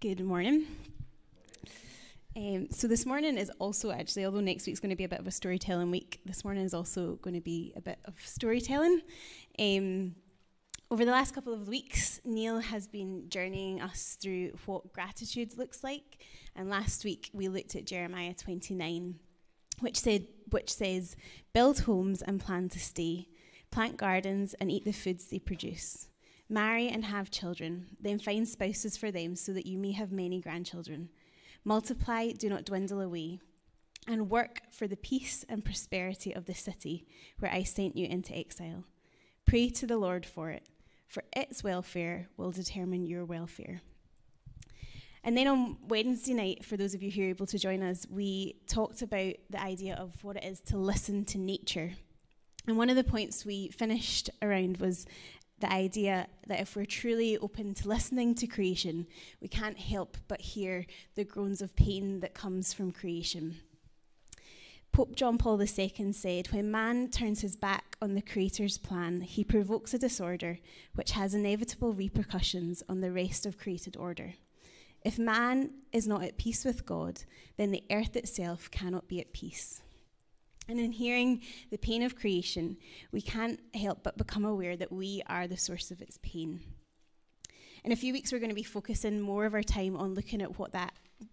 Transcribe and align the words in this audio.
Good 0.00 0.20
morning. 0.20 0.64
Um, 2.34 2.68
so 2.70 2.88
this 2.88 3.04
morning 3.04 3.36
is 3.36 3.50
also 3.58 3.90
actually, 3.90 4.24
although 4.24 4.40
next 4.40 4.66
week's 4.66 4.80
going 4.80 4.88
to 4.88 4.96
be 4.96 5.04
a 5.04 5.08
bit 5.10 5.20
of 5.20 5.26
a 5.26 5.30
storytelling 5.30 5.90
week, 5.90 6.20
this 6.24 6.42
morning 6.42 6.64
is 6.64 6.72
also 6.72 7.16
going 7.16 7.34
to 7.34 7.42
be 7.42 7.74
a 7.76 7.82
bit 7.82 7.98
of 8.06 8.14
storytelling. 8.18 9.02
Um, 9.58 10.14
over 10.90 11.04
the 11.04 11.10
last 11.10 11.34
couple 11.34 11.52
of 11.52 11.68
weeks, 11.68 12.18
Neil 12.24 12.60
has 12.60 12.86
been 12.86 13.28
journeying 13.28 13.82
us 13.82 14.16
through 14.18 14.52
what 14.64 14.90
gratitude 14.94 15.58
looks 15.58 15.84
like, 15.84 16.24
and 16.56 16.70
last 16.70 17.04
week 17.04 17.28
we 17.34 17.48
looked 17.48 17.76
at 17.76 17.84
Jeremiah 17.84 18.32
29, 18.32 19.16
which 19.80 19.98
said, 19.98 20.26
which 20.48 20.72
says, 20.72 21.14
"Build 21.52 21.80
homes 21.80 22.22
and 22.22 22.40
plan 22.40 22.70
to 22.70 22.78
stay, 22.78 23.28
plant 23.70 23.98
gardens 23.98 24.54
and 24.54 24.72
eat 24.72 24.86
the 24.86 24.92
foods 24.92 25.26
they 25.26 25.38
produce." 25.38 26.09
Marry 26.52 26.88
and 26.88 27.04
have 27.04 27.30
children, 27.30 27.86
then 28.00 28.18
find 28.18 28.46
spouses 28.46 28.96
for 28.96 29.12
them 29.12 29.36
so 29.36 29.52
that 29.52 29.66
you 29.66 29.78
may 29.78 29.92
have 29.92 30.10
many 30.10 30.40
grandchildren. 30.40 31.08
Multiply, 31.64 32.32
do 32.32 32.48
not 32.48 32.64
dwindle 32.64 33.00
away, 33.00 33.38
and 34.08 34.28
work 34.28 34.62
for 34.72 34.88
the 34.88 34.96
peace 34.96 35.44
and 35.48 35.64
prosperity 35.64 36.34
of 36.34 36.46
the 36.46 36.54
city 36.54 37.06
where 37.38 37.52
I 37.52 37.62
sent 37.62 37.96
you 37.96 38.08
into 38.08 38.36
exile. 38.36 38.82
Pray 39.46 39.68
to 39.70 39.86
the 39.86 39.96
Lord 39.96 40.26
for 40.26 40.50
it, 40.50 40.66
for 41.06 41.22
its 41.36 41.62
welfare 41.62 42.28
will 42.36 42.50
determine 42.50 43.06
your 43.06 43.24
welfare. 43.24 43.80
And 45.22 45.36
then 45.36 45.46
on 45.46 45.76
Wednesday 45.86 46.34
night, 46.34 46.64
for 46.64 46.76
those 46.76 46.94
of 46.94 47.02
you 47.02 47.12
who 47.12 47.22
are 47.22 47.28
able 47.28 47.46
to 47.46 47.58
join 47.58 47.80
us, 47.80 48.06
we 48.10 48.56
talked 48.66 49.02
about 49.02 49.34
the 49.50 49.62
idea 49.62 49.94
of 49.94 50.24
what 50.24 50.36
it 50.36 50.44
is 50.44 50.58
to 50.62 50.78
listen 50.78 51.24
to 51.26 51.38
nature. 51.38 51.92
And 52.66 52.76
one 52.76 52.90
of 52.90 52.96
the 52.96 53.04
points 53.04 53.44
we 53.44 53.68
finished 53.68 54.30
around 54.42 54.78
was 54.78 55.06
the 55.60 55.72
idea 55.72 56.26
that 56.46 56.60
if 56.60 56.74
we're 56.74 56.84
truly 56.84 57.36
open 57.38 57.74
to 57.74 57.88
listening 57.88 58.34
to 58.36 58.46
creation, 58.46 59.06
we 59.40 59.48
can't 59.48 59.78
help 59.78 60.16
but 60.28 60.40
hear 60.40 60.86
the 61.14 61.24
groans 61.24 61.62
of 61.62 61.76
pain 61.76 62.20
that 62.20 62.34
comes 62.34 62.72
from 62.72 62.92
creation. 62.92 63.58
Pope 64.92 65.14
John 65.14 65.38
Paul 65.38 65.62
II 65.62 66.12
said, 66.12 66.48
When 66.52 66.70
man 66.70 67.10
turns 67.10 67.42
his 67.42 67.54
back 67.54 67.96
on 68.02 68.14
the 68.14 68.22
Creator's 68.22 68.76
plan, 68.76 69.20
he 69.20 69.44
provokes 69.44 69.94
a 69.94 69.98
disorder 69.98 70.58
which 70.94 71.12
has 71.12 71.32
inevitable 71.32 71.92
repercussions 71.92 72.82
on 72.88 73.00
the 73.00 73.12
rest 73.12 73.46
of 73.46 73.58
created 73.58 73.96
order. 73.96 74.34
If 75.02 75.18
man 75.18 75.70
is 75.92 76.08
not 76.08 76.24
at 76.24 76.38
peace 76.38 76.64
with 76.64 76.84
God, 76.84 77.22
then 77.56 77.70
the 77.70 77.84
earth 77.90 78.16
itself 78.16 78.70
cannot 78.70 79.08
be 79.08 79.20
at 79.20 79.32
peace. 79.32 79.80
And 80.70 80.78
in 80.78 80.92
hearing 80.92 81.42
the 81.72 81.78
pain 81.78 82.04
of 82.04 82.14
creation, 82.14 82.76
we 83.10 83.20
can't 83.20 83.58
help 83.74 84.04
but 84.04 84.16
become 84.16 84.44
aware 84.44 84.76
that 84.76 84.92
we 84.92 85.20
are 85.26 85.48
the 85.48 85.56
source 85.56 85.90
of 85.90 86.00
its 86.00 86.20
pain. 86.22 86.60
In 87.82 87.90
a 87.90 87.96
few 87.96 88.12
weeks, 88.12 88.30
we're 88.30 88.38
going 88.38 88.50
to 88.50 88.54
be 88.54 88.62
focusing 88.62 89.20
more 89.20 89.46
of 89.46 89.54
our 89.54 89.64
time 89.64 89.96
on 89.96 90.14
looking 90.14 90.40
at 90.40 90.60
what 90.60 90.70
that 90.70 90.92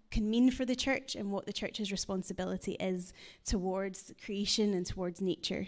can 0.10 0.28
mean 0.28 0.50
for 0.50 0.66
the 0.66 0.76
church 0.76 1.16
and 1.16 1.30
what 1.30 1.46
the 1.46 1.54
church's 1.54 1.92
responsibility 1.92 2.78
is 2.80 3.14
towards 3.46 4.12
creation 4.26 4.74
and 4.74 4.88
towards 4.88 5.22
nature. 5.22 5.68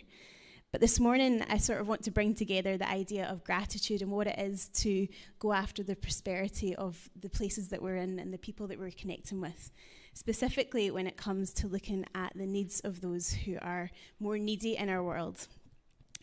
But 0.72 0.82
this 0.82 1.00
morning, 1.00 1.46
I 1.48 1.58
sort 1.58 1.80
of 1.80 1.88
want 1.88 2.02
to 2.06 2.12
bring 2.12 2.34
together 2.34 2.76
the 2.76 2.90
idea 2.90 3.28
of 3.28 3.44
gratitude 3.44 4.02
and 4.02 4.10
what 4.10 4.26
it 4.26 4.40
is 4.40 4.70
to 4.76 5.08
go 5.38 5.54
after 5.54 5.84
the 5.84 5.96
prosperity 5.96 6.76
of 6.76 7.08
the 7.20 7.30
places 7.30 7.70
that 7.70 7.84
we're 7.84 7.98
in 7.98 8.18
and 8.18 8.34
the 8.34 8.40
people 8.40 8.66
that 8.66 8.80
we're 8.80 8.90
connecting 8.90 9.40
with 9.40 9.72
specifically 10.20 10.92
when 10.92 11.08
it 11.08 11.16
comes 11.16 11.54
to 11.54 11.66
looking 11.66 12.06
at 12.14 12.34
the 12.36 12.46
needs 12.46 12.82
of 12.82 13.00
those 13.00 13.32
who 13.32 13.58
are 13.62 13.90
more 14.20 14.38
needy 14.38 14.76
in 14.76 14.90
our 14.90 15.02
world. 15.02 15.48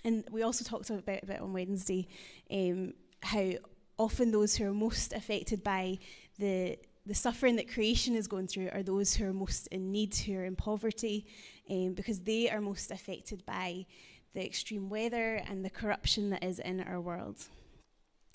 And 0.04 0.22
we 0.30 0.42
also 0.42 0.64
talked 0.64 0.90
about 0.90 1.22
a 1.22 1.26
bit 1.26 1.40
on 1.40 1.54
Wednesday 1.54 2.06
um, 2.50 2.92
how 3.22 3.52
often 3.96 4.30
those 4.30 4.54
who 4.54 4.66
are 4.66 4.74
most 4.74 5.14
affected 5.14 5.64
by 5.64 5.98
the 6.38 6.78
the 7.06 7.14
suffering 7.14 7.56
that 7.56 7.72
creation 7.72 8.16
is 8.16 8.26
going 8.26 8.48
through 8.48 8.68
are 8.72 8.82
those 8.82 9.14
who 9.14 9.24
are 9.24 9.32
most 9.32 9.68
in 9.68 9.92
need, 9.92 10.14
who 10.14 10.34
are 10.34 10.44
in 10.44 10.56
poverty, 10.56 11.24
um, 11.70 11.94
because 11.94 12.18
they 12.20 12.50
are 12.50 12.60
most 12.60 12.90
affected 12.90 13.46
by 13.46 13.86
the 14.34 14.44
extreme 14.44 14.90
weather 14.90 15.40
and 15.48 15.64
the 15.64 15.70
corruption 15.70 16.30
that 16.30 16.42
is 16.42 16.58
in 16.58 16.80
our 16.80 17.00
world. 17.00 17.38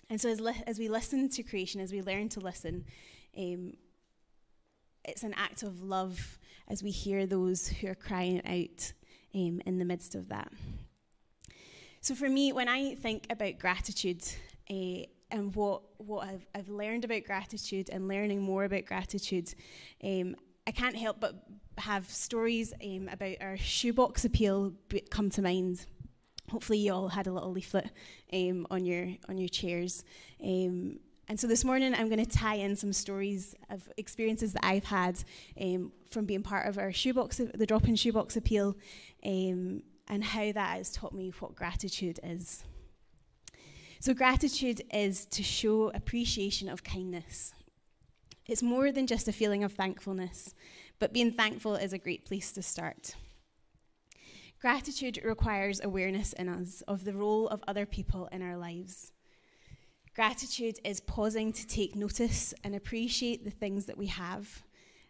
And 0.09 0.21
so, 0.21 0.29
as, 0.29 0.39
li- 0.39 0.63
as 0.66 0.79
we 0.79 0.88
listen 0.88 1.27
to 1.29 1.44
creation, 1.44 1.81
as 1.81 1.91
we 1.91 2.01
learn 2.01 2.29
to 2.29 2.39
listen, 2.39 2.85
um, 3.38 3.73
it's 5.06 5.23
an 5.23 5.34
act 5.35 5.63
of 5.63 5.81
love 5.81 6.38
as 6.67 6.84
we 6.84 6.91
hear 6.91 7.25
those 7.25 7.67
who 7.67 7.88
are 7.88 7.95
crying 7.95 8.41
out 8.45 8.94
um, 9.35 9.62
in 9.66 9.78
the 9.78 9.85
midst 9.85 10.16
of 10.16 10.29
that. 10.29 10.51
So, 12.01 12.16
for 12.16 12.29
me, 12.29 12.51
when 12.51 12.67
I 12.67 12.95
think 12.95 13.28
about 13.29 13.59
gratitude 13.59 14.23
uh, 14.69 15.06
and 15.29 15.53
what, 15.56 15.84
what 15.97 16.28
I've, 16.28 16.45
I've, 16.56 16.69
learned 16.69 17.06
about 17.06 17.25
gratitude 17.25 17.89
and 17.91 18.07
learning 18.07 18.41
more 18.41 18.63
about 18.63 18.85
gratitude, 18.85 19.53
um, 20.03 20.35
I 20.66 20.72
can't 20.72 20.95
help 20.95 21.19
but 21.19 21.35
have 21.78 22.09
stories 22.09 22.73
um, 22.83 23.07
about 23.12 23.35
our 23.41 23.57
shoebox 23.57 24.25
appeal 24.25 24.73
come 25.09 25.29
to 25.31 25.41
mind. 25.41 25.85
Hopefully, 26.50 26.79
you 26.79 26.94
all 26.94 27.09
had 27.09 27.28
a 27.28 27.31
little 27.31 27.51
leaflet 27.51 27.91
um, 28.33 28.66
on 28.72 28.83
your 28.83 29.09
on 29.29 29.38
your 29.38 29.50
chairs. 29.50 30.03
Um, 30.44 31.00
and 31.31 31.40
so 31.40 31.47
this 31.47 31.64
morning, 31.64 31.96
I'm 31.96 32.09
going 32.09 32.25
to 32.25 32.30
tie 32.30 32.56
in 32.56 32.75
some 32.75 32.92
stories 32.92 33.56
of 33.69 33.90
experiences 33.96 34.52
that 34.52 34.66
I've 34.66 34.84
had 34.84 35.24
um, 35.62 35.94
from 36.09 36.25
being 36.25 36.44
part 36.44 36.68
of 36.68 36.78
our 36.78 36.92
shoebox, 36.92 37.38
the 37.38 37.66
drop 37.66 37.88
in 37.88 37.96
shoebox 37.96 38.36
appeal, 38.36 38.75
um, 39.25 39.81
and 40.09 40.25
how 40.25 40.52
that 40.52 40.75
has 40.75 40.92
taught 40.92 41.14
me 41.14 41.31
what 41.40 41.56
gratitude 41.56 42.19
is. 42.22 42.66
So, 44.02 44.14
gratitude 44.14 44.81
is 44.94 45.25
to 45.28 45.42
show 45.42 45.90
appreciation 45.92 46.68
of 46.68 46.84
kindness. 46.84 47.53
It's 48.46 48.62
more 48.62 48.92
than 48.92 49.08
just 49.08 49.30
a 49.30 49.31
feeling 49.31 49.63
of 49.63 49.72
thankfulness, 49.72 50.53
but 51.00 51.13
being 51.13 51.31
thankful 51.31 51.75
is 51.75 51.94
a 51.94 51.98
great 51.98 52.25
place 52.25 52.52
to 52.52 52.62
start. 52.62 53.16
Gratitude 54.59 55.22
requires 55.24 55.80
awareness 55.81 56.34
in 56.34 56.50
us 56.50 56.84
of 56.90 57.06
the 57.06 57.13
role 57.13 57.48
of 57.48 57.63
other 57.69 57.86
people 57.86 58.28
in 58.34 58.42
our 58.42 58.58
lives. 58.58 59.13
Gratitude 60.13 60.77
is 60.83 60.99
pausing 60.99 61.53
to 61.53 61.66
take 61.66 61.95
notice 61.95 62.53
and 62.66 62.75
appreciate 62.75 63.45
the 63.45 63.51
things 63.51 63.85
that 63.85 63.97
we 63.97 64.07
have, 64.07 64.63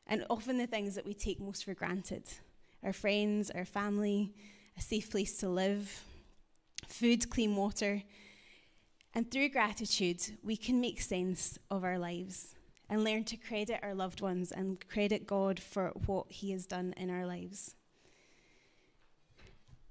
and 0.06 0.26
often 0.30 0.58
the 0.58 0.68
things 0.68 0.94
that 0.94 1.06
we 1.06 1.14
take 1.14 1.40
most 1.40 1.66
for 1.66 1.74
granted 1.74 2.24
our 2.84 2.94
friends, 2.94 3.52
our 3.52 3.66
family, 3.66 4.34
a 4.76 4.82
safe 4.82 5.12
place 5.12 5.38
to 5.38 5.48
live, 5.48 6.04
food, 6.88 7.30
clean 7.30 7.56
water. 7.56 8.02
And 9.14 9.30
through 9.30 9.50
gratitude, 9.50 10.38
we 10.44 10.58
can 10.58 10.82
make 10.82 11.00
sense 11.00 11.60
of 11.70 11.84
our 11.84 12.00
lives 12.00 12.56
and 12.90 13.04
learn 13.04 13.24
to 13.26 13.38
credit 13.38 13.80
our 13.84 13.94
loved 13.94 14.20
ones 14.20 14.52
and 14.52 14.86
credit 14.88 15.28
God 15.28 15.60
for 15.60 15.92
what 16.08 16.32
He 16.32 16.52
has 16.52 16.66
done 16.66 16.94
in 16.98 17.12
our 17.12 17.26
lives. 17.26 17.76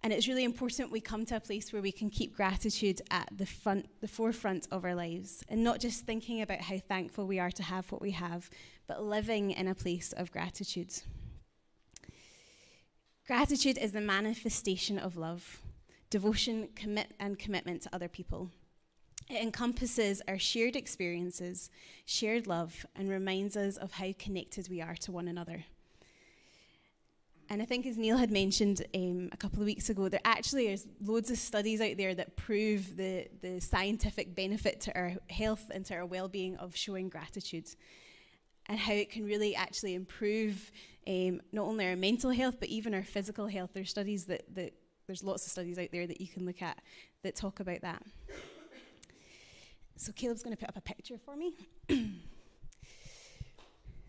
And 0.03 0.13
it's 0.13 0.29
really 0.29 0.45
important 0.45 0.91
we 0.91 1.01
come 1.01 1.27
to 1.27 1.37
a 1.37 1.41
place 1.41 1.73
where 1.73 1.83
we 1.83 1.93
can 1.93 2.09
keep 2.09 2.35
gratitude 2.35 3.03
at 3.11 3.29
the 3.37 3.45
front, 3.45 3.87
the 4.01 4.09
forefront 4.09 4.67
of 4.71 4.85
our 4.85 4.95
lives, 4.95 5.45
and 5.49 5.63
not 5.63 5.79
just 5.79 6.07
thinking 6.07 6.41
about 6.41 6.63
how 6.63 6.79
thankful 6.79 7.27
we 7.27 7.39
are 7.39 7.51
to 7.51 7.63
have 7.63 7.93
what 7.93 8.01
we 8.01 8.13
have, 8.13 8.49
but 8.87 9.03
living 9.03 9.51
in 9.51 9.69
a 9.69 9.75
place 9.75 10.13
of 10.13 10.33
gratitude. 10.33 10.93
Gratitude 13.27 13.79
is 13.79 13.93
the 13.93 14.01
manifestation 14.01 14.99
of 14.99 15.17
love, 15.17 15.61
devotion, 16.09 16.71
commit, 16.75 17.13
and 17.21 17.39
commitment 17.39 17.83
to 17.83 17.95
other 17.95 18.09
people. 18.09 18.51
It 19.29 19.43
encompasses 19.43 20.23
our 20.27 20.39
shared 20.39 20.75
experiences, 20.75 21.71
shared 22.05 22.49
love, 22.49 22.85
and 22.97 23.09
reminds 23.09 23.57
us 23.57 23.77
of 23.77 23.93
how 23.93 24.13
connected 24.19 24.69
we 24.69 24.81
are 24.81 24.97
to 24.97 25.13
one 25.13 25.29
another. 25.29 25.67
And 27.51 27.61
I 27.61 27.65
think, 27.65 27.85
as 27.85 27.99
Neil 27.99 28.17
had 28.17 28.31
mentioned 28.31 28.87
um, 28.95 29.29
a 29.33 29.37
couple 29.37 29.59
of 29.59 29.67
weeks 29.67 29.91
ago, 29.91 30.09
there 30.09 30.21
actually 30.25 30.69
is 30.69 30.87
loads 31.05 31.33
of 31.33 31.37
studies 31.37 31.81
out 31.81 31.97
there 31.97 32.15
that 32.15 32.37
prove 32.37 32.97
the, 32.97 33.27
the 33.43 33.61
scientific 33.61 34.37
benefit 34.37 34.81
to 34.83 34.97
our 34.97 35.15
health 35.29 35.69
and 35.75 35.85
to 35.87 35.95
our 35.95 36.07
well 36.07 36.29
being 36.29 36.57
of 36.59 36.77
showing 36.77 37.09
gratitude 37.09 37.67
and 38.67 38.79
how 38.79 38.93
it 38.93 39.11
can 39.11 39.25
really 39.25 39.57
actually 39.57 39.95
improve 39.95 40.71
um, 41.09 41.41
not 41.51 41.65
only 41.65 41.89
our 41.89 41.97
mental 41.97 42.31
health 42.31 42.57
but 42.61 42.69
even 42.69 42.95
our 42.95 43.03
physical 43.03 43.49
health. 43.49 43.71
There's 43.75 43.91
studies 43.91 44.27
that, 44.27 44.45
that 44.55 44.73
there's 45.09 45.25
lots 45.25 45.45
of 45.45 45.51
studies 45.51 45.77
out 45.77 45.89
there 45.91 46.07
that 46.07 46.21
you 46.21 46.29
can 46.29 46.47
look 46.47 46.63
at 46.63 46.79
that 47.25 47.35
talk 47.35 47.59
about 47.59 47.81
that. 47.81 48.01
So 49.97 50.13
Caleb's 50.13 50.45
going 50.45 50.57
to 50.57 50.61
put 50.61 50.69
up 50.69 50.77
a 50.77 50.81
picture 50.81 51.19
for 51.19 51.35
me. 51.37 51.57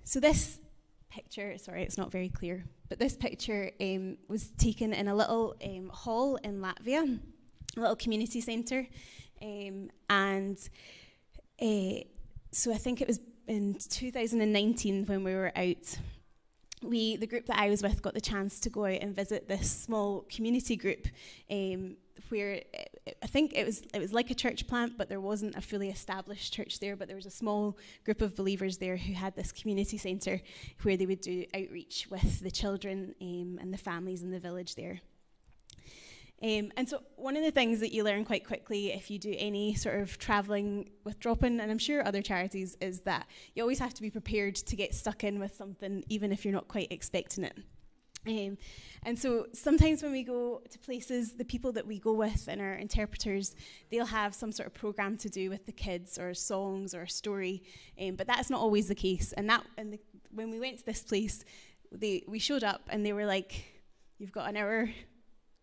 so 0.03 0.19
this 0.19 0.59
picture, 1.11 1.57
sorry, 1.57 1.83
it's 1.83 1.97
not 1.97 2.11
very 2.11 2.29
clear, 2.29 2.65
but 2.89 2.97
this 2.97 3.15
picture 3.15 3.71
um, 3.79 4.17
was 4.27 4.49
taken 4.57 4.93
in 4.93 5.07
a 5.07 5.15
little 5.15 5.55
um, 5.63 5.89
hall 5.89 6.37
in 6.37 6.61
Latvia, 6.61 7.19
a 7.77 7.79
little 7.79 7.95
community 7.95 8.41
centre. 8.41 8.87
Um, 9.41 9.89
and 10.09 10.57
uh, 11.61 12.03
so 12.51 12.73
I 12.73 12.77
think 12.77 13.01
it 13.01 13.07
was 13.07 13.19
in 13.47 13.75
2019 13.75 15.05
when 15.05 15.23
we 15.23 15.33
were 15.33 15.51
out. 15.55 15.97
We, 16.81 17.15
the 17.15 17.27
group 17.27 17.45
that 17.45 17.59
I 17.59 17.69
was 17.69 17.83
with, 17.83 18.01
got 18.01 18.15
the 18.15 18.21
chance 18.21 18.59
to 18.61 18.69
go 18.69 18.85
out 18.85 19.01
and 19.01 19.15
visit 19.15 19.47
this 19.47 19.69
small 19.69 20.25
community 20.31 20.75
group 20.75 21.07
um, 21.51 21.97
where 22.29 22.61
I 23.21 23.27
think 23.27 23.53
it 23.55 23.65
was 23.65 23.81
it 23.93 23.99
was 23.99 24.13
like 24.13 24.31
a 24.31 24.35
church 24.35 24.67
plant, 24.67 24.97
but 24.97 25.09
there 25.09 25.21
wasn't 25.21 25.55
a 25.55 25.61
fully 25.61 25.89
established 25.89 26.53
church 26.53 26.79
there. 26.79 26.95
But 26.95 27.07
there 27.07 27.15
was 27.15 27.25
a 27.25 27.31
small 27.31 27.77
group 28.05 28.21
of 28.21 28.35
believers 28.35 28.77
there 28.77 28.97
who 28.97 29.13
had 29.13 29.35
this 29.35 29.51
community 29.51 29.97
centre 29.97 30.41
where 30.83 30.97
they 30.97 31.05
would 31.05 31.21
do 31.21 31.45
outreach 31.53 32.07
with 32.09 32.39
the 32.41 32.51
children 32.51 33.15
um, 33.21 33.59
and 33.61 33.73
the 33.73 33.77
families 33.77 34.23
in 34.23 34.31
the 34.31 34.39
village 34.39 34.75
there. 34.75 35.01
Um, 36.43 36.71
and 36.75 36.89
so, 36.89 37.03
one 37.17 37.37
of 37.37 37.43
the 37.43 37.51
things 37.51 37.81
that 37.81 37.93
you 37.93 38.03
learn 38.03 38.25
quite 38.25 38.47
quickly 38.47 38.91
if 38.91 39.11
you 39.11 39.19
do 39.19 39.35
any 39.37 39.75
sort 39.75 39.99
of 39.99 40.17
travelling 40.17 40.89
with 41.03 41.19
Drop 41.19 41.43
In, 41.43 41.59
and 41.59 41.71
I'm 41.71 41.77
sure 41.77 42.05
other 42.05 42.23
charities, 42.23 42.75
is 42.81 43.01
that 43.01 43.27
you 43.53 43.61
always 43.61 43.77
have 43.77 43.93
to 43.93 44.01
be 44.01 44.09
prepared 44.09 44.55
to 44.55 44.75
get 44.75 44.95
stuck 44.95 45.23
in 45.23 45.39
with 45.39 45.55
something, 45.55 46.03
even 46.09 46.31
if 46.31 46.43
you're 46.43 46.53
not 46.53 46.67
quite 46.67 46.91
expecting 46.91 47.43
it. 47.43 47.55
Um, 48.27 48.57
and 49.03 49.17
so 49.17 49.47
sometimes 49.53 50.03
when 50.03 50.11
we 50.11 50.23
go 50.23 50.61
to 50.69 50.79
places, 50.79 51.33
the 51.33 51.45
people 51.45 51.71
that 51.71 51.87
we 51.87 51.97
go 51.99 52.13
with 52.13 52.47
and 52.47 52.61
our 52.61 52.73
interpreters, 52.73 53.55
they'll 53.89 54.05
have 54.05 54.35
some 54.35 54.51
sort 54.51 54.67
of 54.67 54.73
program 54.73 55.17
to 55.17 55.29
do 55.29 55.49
with 55.49 55.65
the 55.65 55.71
kids 55.71 56.19
or 56.19 56.33
songs 56.33 56.93
or 56.93 57.03
a 57.03 57.09
story, 57.09 57.63
um, 57.99 58.15
but 58.15 58.27
that's 58.27 58.49
not 58.49 58.59
always 58.59 58.87
the 58.87 58.95
case. 58.95 59.33
And 59.33 59.49
that, 59.49 59.65
and 59.77 59.93
the, 59.93 59.99
when 60.29 60.51
we 60.51 60.59
went 60.59 60.77
to 60.79 60.85
this 60.85 61.01
place, 61.01 61.43
they, 61.91 62.23
we 62.27 62.37
showed 62.37 62.63
up 62.63 62.81
and 62.89 63.05
they 63.05 63.13
were 63.13 63.25
like, 63.25 63.65
"You've 64.19 64.31
got 64.31 64.49
an 64.49 64.55
hour, 64.55 64.89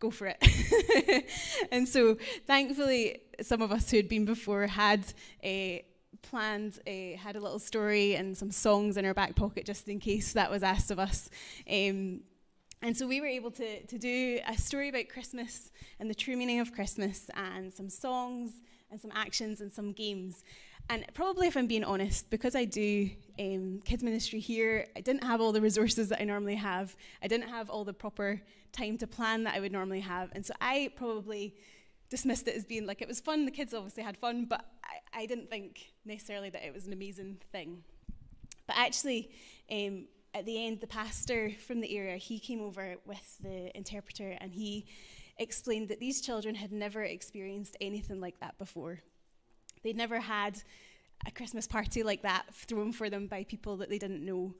go 0.00 0.10
for 0.10 0.34
it." 0.34 1.24
and 1.72 1.88
so 1.88 2.16
thankfully, 2.46 3.20
some 3.40 3.62
of 3.62 3.70
us 3.70 3.90
who 3.90 3.96
had 3.96 4.08
been 4.08 4.24
before 4.24 4.66
had 4.66 5.04
a 5.44 5.84
planned 6.22 6.80
uh, 6.86 7.16
had 7.16 7.36
a 7.36 7.40
little 7.40 7.58
story 7.58 8.16
and 8.16 8.36
some 8.36 8.50
songs 8.50 8.96
in 8.96 9.04
our 9.04 9.14
back 9.14 9.36
pocket 9.36 9.64
just 9.64 9.88
in 9.88 10.00
case 10.00 10.32
that 10.32 10.50
was 10.50 10.62
asked 10.62 10.90
of 10.90 10.98
us. 10.98 11.30
Um, 11.70 12.20
and 12.82 12.96
so 12.96 13.06
we 13.06 13.20
were 13.20 13.26
able 13.26 13.50
to, 13.52 13.82
to 13.86 13.98
do 13.98 14.40
a 14.46 14.56
story 14.56 14.88
about 14.88 15.08
Christmas 15.08 15.70
and 15.98 16.08
the 16.08 16.14
true 16.14 16.36
meaning 16.36 16.60
of 16.60 16.72
Christmas, 16.72 17.30
and 17.34 17.72
some 17.72 17.88
songs, 17.88 18.60
and 18.90 19.00
some 19.00 19.10
actions, 19.14 19.60
and 19.60 19.72
some 19.72 19.92
games. 19.92 20.44
And 20.90 21.04
probably, 21.12 21.48
if 21.48 21.56
I'm 21.56 21.66
being 21.66 21.84
honest, 21.84 22.30
because 22.30 22.54
I 22.54 22.64
do 22.64 23.10
um, 23.38 23.80
kids 23.84 24.02
ministry 24.02 24.40
here, 24.40 24.86
I 24.96 25.00
didn't 25.00 25.24
have 25.24 25.40
all 25.40 25.52
the 25.52 25.60
resources 25.60 26.08
that 26.08 26.20
I 26.20 26.24
normally 26.24 26.54
have. 26.54 26.96
I 27.22 27.28
didn't 27.28 27.50
have 27.50 27.68
all 27.68 27.84
the 27.84 27.92
proper 27.92 28.40
time 28.72 28.96
to 28.98 29.06
plan 29.06 29.44
that 29.44 29.54
I 29.54 29.60
would 29.60 29.72
normally 29.72 30.00
have. 30.00 30.30
And 30.32 30.46
so 30.46 30.54
I 30.60 30.90
probably 30.96 31.54
dismissed 32.08 32.48
it 32.48 32.56
as 32.56 32.64
being 32.64 32.86
like 32.86 33.02
it 33.02 33.08
was 33.08 33.20
fun. 33.20 33.44
The 33.44 33.50
kids 33.50 33.74
obviously 33.74 34.02
had 34.02 34.16
fun, 34.16 34.46
but 34.46 34.64
I, 34.82 35.22
I 35.22 35.26
didn't 35.26 35.50
think 35.50 35.92
necessarily 36.06 36.48
that 36.50 36.64
it 36.64 36.72
was 36.72 36.86
an 36.86 36.94
amazing 36.94 37.38
thing. 37.52 37.82
But 38.66 38.76
actually, 38.78 39.30
um, 39.70 40.04
at 40.38 40.46
the 40.46 40.66
end, 40.66 40.80
the 40.80 40.86
pastor 40.86 41.50
from 41.66 41.80
the 41.80 41.96
area, 41.96 42.16
he 42.16 42.38
came 42.38 42.60
over 42.60 42.94
with 43.04 43.38
the 43.42 43.76
interpreter 43.76 44.36
and 44.40 44.54
he 44.54 44.86
explained 45.38 45.88
that 45.88 45.98
these 45.98 46.20
children 46.20 46.54
had 46.54 46.70
never 46.70 47.02
experienced 47.02 47.76
anything 47.80 48.20
like 48.20 48.38
that 48.40 48.56
before. 48.56 49.00
They'd 49.82 49.96
never 49.96 50.20
had 50.20 50.62
a 51.26 51.32
Christmas 51.32 51.66
party 51.66 52.04
like 52.04 52.22
that 52.22 52.54
thrown 52.54 52.92
for 52.92 53.10
them 53.10 53.26
by 53.26 53.44
people 53.44 53.76
that 53.78 53.90
they 53.90 53.98
didn't 53.98 54.24
know. 54.24 54.54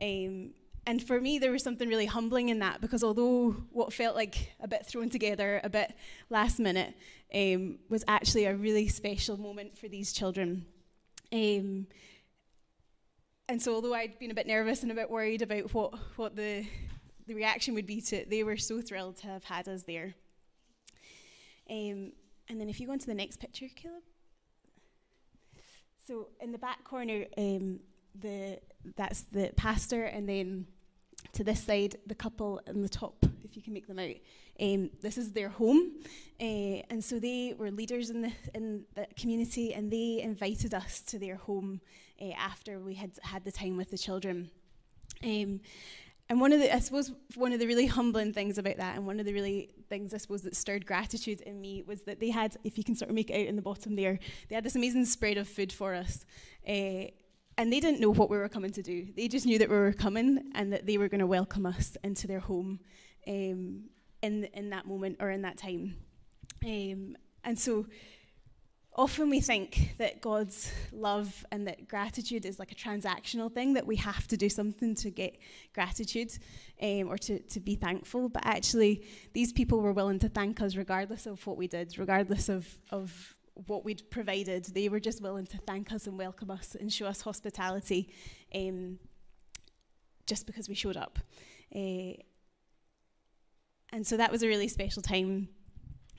Um, 0.00 0.50
and 0.86 1.02
for 1.02 1.20
me, 1.20 1.40
there 1.40 1.50
was 1.50 1.64
something 1.64 1.88
really 1.88 2.06
humbling 2.06 2.48
in 2.50 2.60
that 2.60 2.80
because 2.80 3.02
although 3.02 3.56
what 3.70 3.92
felt 3.92 4.14
like 4.14 4.52
a 4.60 4.68
bit 4.68 4.86
thrown 4.86 5.10
together, 5.10 5.60
a 5.64 5.70
bit 5.70 5.94
last 6.30 6.60
minute, 6.60 6.94
um, 7.34 7.78
was 7.88 8.04
actually 8.06 8.44
a 8.44 8.54
really 8.54 8.86
special 8.86 9.36
moment 9.36 9.76
for 9.76 9.88
these 9.88 10.12
children. 10.12 10.64
Um, 11.32 11.88
and 13.48 13.60
so 13.60 13.74
although 13.74 13.94
I'd 13.94 14.18
been 14.18 14.30
a 14.30 14.34
bit 14.34 14.46
nervous 14.46 14.82
and 14.82 14.90
a 14.90 14.94
bit 14.94 15.10
worried 15.10 15.42
about 15.42 15.72
what, 15.74 15.94
what 16.16 16.36
the, 16.36 16.66
the 17.26 17.34
reaction 17.34 17.74
would 17.74 17.86
be 17.86 18.00
to 18.00 18.16
it, 18.16 18.30
they 18.30 18.42
were 18.42 18.56
so 18.56 18.80
thrilled 18.80 19.16
to 19.18 19.26
have 19.26 19.44
had 19.44 19.68
us 19.68 19.82
there. 19.82 20.14
Um, 21.70 22.12
and 22.48 22.60
then 22.60 22.68
if 22.68 22.80
you 22.80 22.86
go 22.86 22.92
into 22.92 23.06
the 23.06 23.14
next 23.14 23.38
picture, 23.38 23.66
Caleb. 23.74 24.02
So 26.06 26.28
in 26.40 26.52
the 26.52 26.58
back 26.58 26.84
corner, 26.84 27.24
um, 27.38 27.80
the 28.20 28.58
that's 28.96 29.22
the 29.22 29.50
pastor, 29.56 30.04
and 30.04 30.28
then 30.28 30.66
to 31.32 31.42
this 31.42 31.64
side, 31.64 31.96
the 32.06 32.14
couple 32.14 32.60
in 32.66 32.82
the 32.82 32.88
top, 32.88 33.24
if 33.42 33.56
you 33.56 33.62
can 33.62 33.72
make 33.72 33.86
them 33.86 33.98
out. 33.98 34.16
Um, 34.60 34.90
this 35.00 35.16
is 35.16 35.32
their 35.32 35.48
home, 35.48 35.92
uh, 36.40 36.82
and 36.90 37.02
so 37.02 37.18
they 37.18 37.54
were 37.58 37.70
leaders 37.70 38.10
in 38.10 38.20
the 38.20 38.32
in 38.54 38.84
the 38.94 39.06
community, 39.18 39.72
and 39.72 39.90
they 39.90 40.20
invited 40.22 40.74
us 40.74 41.00
to 41.02 41.18
their 41.18 41.36
home 41.36 41.80
uh, 42.20 42.32
after 42.38 42.78
we 42.78 42.94
had 42.94 43.12
had 43.22 43.44
the 43.44 43.52
time 43.52 43.76
with 43.76 43.90
the 43.90 43.98
children. 43.98 44.50
Um, 45.22 45.60
and 46.30 46.40
one 46.40 46.52
of 46.52 46.60
the, 46.60 46.74
I 46.74 46.78
suppose, 46.78 47.12
one 47.34 47.52
of 47.52 47.60
the 47.60 47.66
really 47.66 47.86
humbling 47.86 48.32
things 48.32 48.56
about 48.56 48.78
that, 48.78 48.96
and 48.96 49.06
one 49.06 49.20
of 49.20 49.26
the 49.26 49.34
really 49.34 49.70
things 49.90 50.14
I 50.14 50.16
suppose 50.16 50.42
that 50.42 50.56
stirred 50.56 50.86
gratitude 50.86 51.42
in 51.42 51.60
me 51.60 51.82
was 51.82 52.02
that 52.02 52.18
they 52.18 52.30
had, 52.30 52.56
if 52.64 52.78
you 52.78 52.84
can 52.84 52.96
sort 52.96 53.10
of 53.10 53.14
make 53.14 53.30
it 53.30 53.34
out 53.34 53.46
in 53.46 53.56
the 53.56 53.62
bottom 53.62 53.94
there, 53.94 54.18
they 54.48 54.54
had 54.54 54.64
this 54.64 54.74
amazing 54.74 55.04
spread 55.04 55.36
of 55.36 55.46
food 55.46 55.72
for 55.72 55.94
us. 55.94 56.24
Uh, 56.66 57.06
and 57.56 57.72
they 57.72 57.78
didn't 57.78 58.00
know 58.00 58.12
what 58.12 58.30
we 58.30 58.38
were 58.38 58.48
coming 58.48 58.72
to 58.72 58.82
do. 58.82 59.06
They 59.14 59.28
just 59.28 59.46
knew 59.46 59.58
that 59.58 59.68
we 59.68 59.76
were 59.76 59.92
coming 59.92 60.50
and 60.54 60.72
that 60.72 60.86
they 60.86 60.98
were 60.98 61.08
going 61.08 61.20
to 61.20 61.26
welcome 61.26 61.66
us 61.66 61.96
into 62.02 62.26
their 62.26 62.40
home 62.40 62.80
um, 63.28 63.84
in 64.22 64.44
in 64.54 64.70
that 64.70 64.86
moment 64.86 65.18
or 65.20 65.30
in 65.30 65.42
that 65.42 65.58
time. 65.58 65.96
Um, 66.64 67.16
and 67.44 67.58
so 67.58 67.86
often 68.96 69.28
we 69.28 69.40
think 69.40 69.94
that 69.98 70.20
God's 70.20 70.70
love 70.92 71.44
and 71.50 71.66
that 71.66 71.88
gratitude 71.88 72.46
is 72.46 72.58
like 72.58 72.70
a 72.70 72.74
transactional 72.74 73.52
thing, 73.52 73.74
that 73.74 73.86
we 73.86 73.96
have 73.96 74.28
to 74.28 74.36
do 74.36 74.48
something 74.48 74.94
to 74.96 75.10
get 75.10 75.36
gratitude 75.74 76.32
um, 76.80 77.08
or 77.08 77.18
to, 77.18 77.40
to 77.40 77.60
be 77.60 77.74
thankful. 77.74 78.28
But 78.28 78.46
actually, 78.46 79.04
these 79.32 79.52
people 79.52 79.80
were 79.80 79.92
willing 79.92 80.20
to 80.20 80.28
thank 80.28 80.60
us 80.60 80.76
regardless 80.76 81.26
of 81.26 81.44
what 81.46 81.56
we 81.56 81.66
did, 81.66 81.98
regardless 81.98 82.48
of, 82.48 82.66
of 82.90 83.34
what 83.66 83.84
we'd 83.84 84.08
provided. 84.10 84.64
They 84.66 84.88
were 84.88 85.00
just 85.00 85.20
willing 85.20 85.46
to 85.46 85.58
thank 85.58 85.92
us 85.92 86.06
and 86.06 86.16
welcome 86.16 86.50
us 86.50 86.76
and 86.78 86.92
show 86.92 87.06
us 87.06 87.22
hospitality 87.22 88.12
um, 88.54 88.98
just 90.26 90.46
because 90.46 90.68
we 90.68 90.74
showed 90.74 90.96
up. 90.96 91.18
Uh, 91.74 92.14
and 93.92 94.06
so 94.06 94.16
that 94.16 94.30
was 94.30 94.42
a 94.42 94.48
really 94.48 94.68
special 94.68 95.02
time 95.02 95.48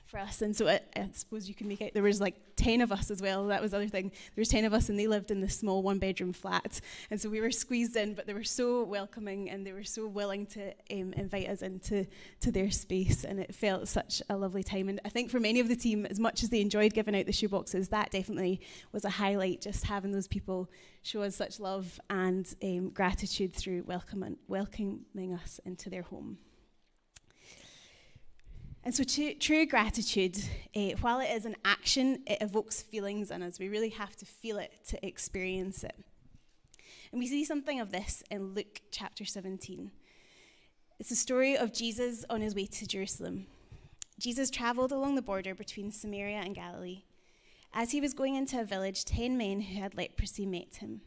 for 0.06 0.18
us. 0.18 0.40
And 0.40 0.54
so 0.54 0.68
I, 0.68 0.80
I, 0.94 1.08
suppose 1.12 1.48
you 1.48 1.54
can 1.54 1.66
make 1.68 1.82
out 1.82 1.90
there 1.92 2.02
was 2.02 2.20
like 2.20 2.36
10 2.56 2.80
of 2.80 2.92
us 2.92 3.10
as 3.10 3.20
well. 3.20 3.46
That 3.48 3.60
was 3.60 3.72
the 3.72 3.78
other 3.78 3.88
thing. 3.88 4.10
There 4.34 4.40
was 4.40 4.48
10 4.48 4.64
of 4.64 4.72
us 4.72 4.88
and 4.88 4.98
they 4.98 5.06
lived 5.06 5.30
in 5.30 5.40
this 5.40 5.58
small 5.58 5.82
one 5.82 5.98
bedroom 5.98 6.32
flat. 6.32 6.80
And 7.10 7.20
so 7.20 7.28
we 7.28 7.40
were 7.40 7.50
squeezed 7.50 7.96
in, 7.96 8.14
but 8.14 8.26
they 8.26 8.32
were 8.32 8.44
so 8.44 8.84
welcoming 8.84 9.50
and 9.50 9.66
they 9.66 9.72
were 9.72 9.84
so 9.84 10.06
willing 10.06 10.46
to 10.46 10.72
um, 10.92 11.12
invite 11.14 11.48
us 11.48 11.62
into 11.62 12.06
to 12.40 12.52
their 12.52 12.70
space. 12.70 13.24
And 13.24 13.40
it 13.40 13.54
felt 13.54 13.88
such 13.88 14.22
a 14.30 14.36
lovely 14.36 14.62
time. 14.62 14.88
And 14.88 15.00
I 15.04 15.08
think 15.08 15.30
for 15.30 15.40
many 15.40 15.60
of 15.60 15.68
the 15.68 15.76
team, 15.76 16.06
as 16.06 16.20
much 16.20 16.42
as 16.42 16.50
they 16.50 16.60
enjoyed 16.60 16.94
giving 16.94 17.16
out 17.16 17.26
the 17.26 17.32
shoeboxes, 17.32 17.90
that 17.90 18.10
definitely 18.10 18.60
was 18.92 19.04
a 19.04 19.10
highlight, 19.10 19.60
just 19.60 19.84
having 19.84 20.12
those 20.12 20.28
people 20.28 20.70
show 21.02 21.22
us 21.22 21.34
such 21.34 21.58
love 21.58 22.00
and 22.10 22.54
um, 22.62 22.90
gratitude 22.90 23.52
through 23.52 23.82
welcoming, 23.86 24.36
welcoming 24.46 25.34
us 25.42 25.60
into 25.64 25.90
their 25.90 26.02
home. 26.02 26.38
And 28.86 28.94
so, 28.94 29.02
true, 29.02 29.34
true 29.34 29.66
gratitude, 29.66 30.38
uh, 30.76 30.90
while 31.00 31.18
it 31.18 31.28
is 31.30 31.44
an 31.44 31.56
action, 31.64 32.20
it 32.24 32.40
evokes 32.40 32.82
feelings 32.82 33.32
in 33.32 33.42
us. 33.42 33.58
We 33.58 33.68
really 33.68 33.88
have 33.88 34.14
to 34.14 34.24
feel 34.24 34.58
it 34.58 34.70
to 34.90 35.04
experience 35.04 35.82
it. 35.82 35.96
And 37.10 37.18
we 37.18 37.26
see 37.26 37.44
something 37.44 37.80
of 37.80 37.90
this 37.90 38.22
in 38.30 38.54
Luke 38.54 38.82
chapter 38.92 39.24
17. 39.24 39.90
It's 41.00 41.08
the 41.08 41.16
story 41.16 41.56
of 41.56 41.72
Jesus 41.72 42.24
on 42.30 42.42
his 42.42 42.54
way 42.54 42.66
to 42.66 42.86
Jerusalem. 42.86 43.48
Jesus 44.20 44.50
traveled 44.50 44.92
along 44.92 45.16
the 45.16 45.20
border 45.20 45.52
between 45.52 45.90
Samaria 45.90 46.38
and 46.38 46.54
Galilee. 46.54 47.02
As 47.74 47.90
he 47.90 48.00
was 48.00 48.14
going 48.14 48.36
into 48.36 48.60
a 48.60 48.64
village, 48.64 49.04
ten 49.04 49.36
men 49.36 49.62
who 49.62 49.80
had 49.80 49.96
leprosy 49.96 50.46
met 50.46 50.76
him. 50.76 51.00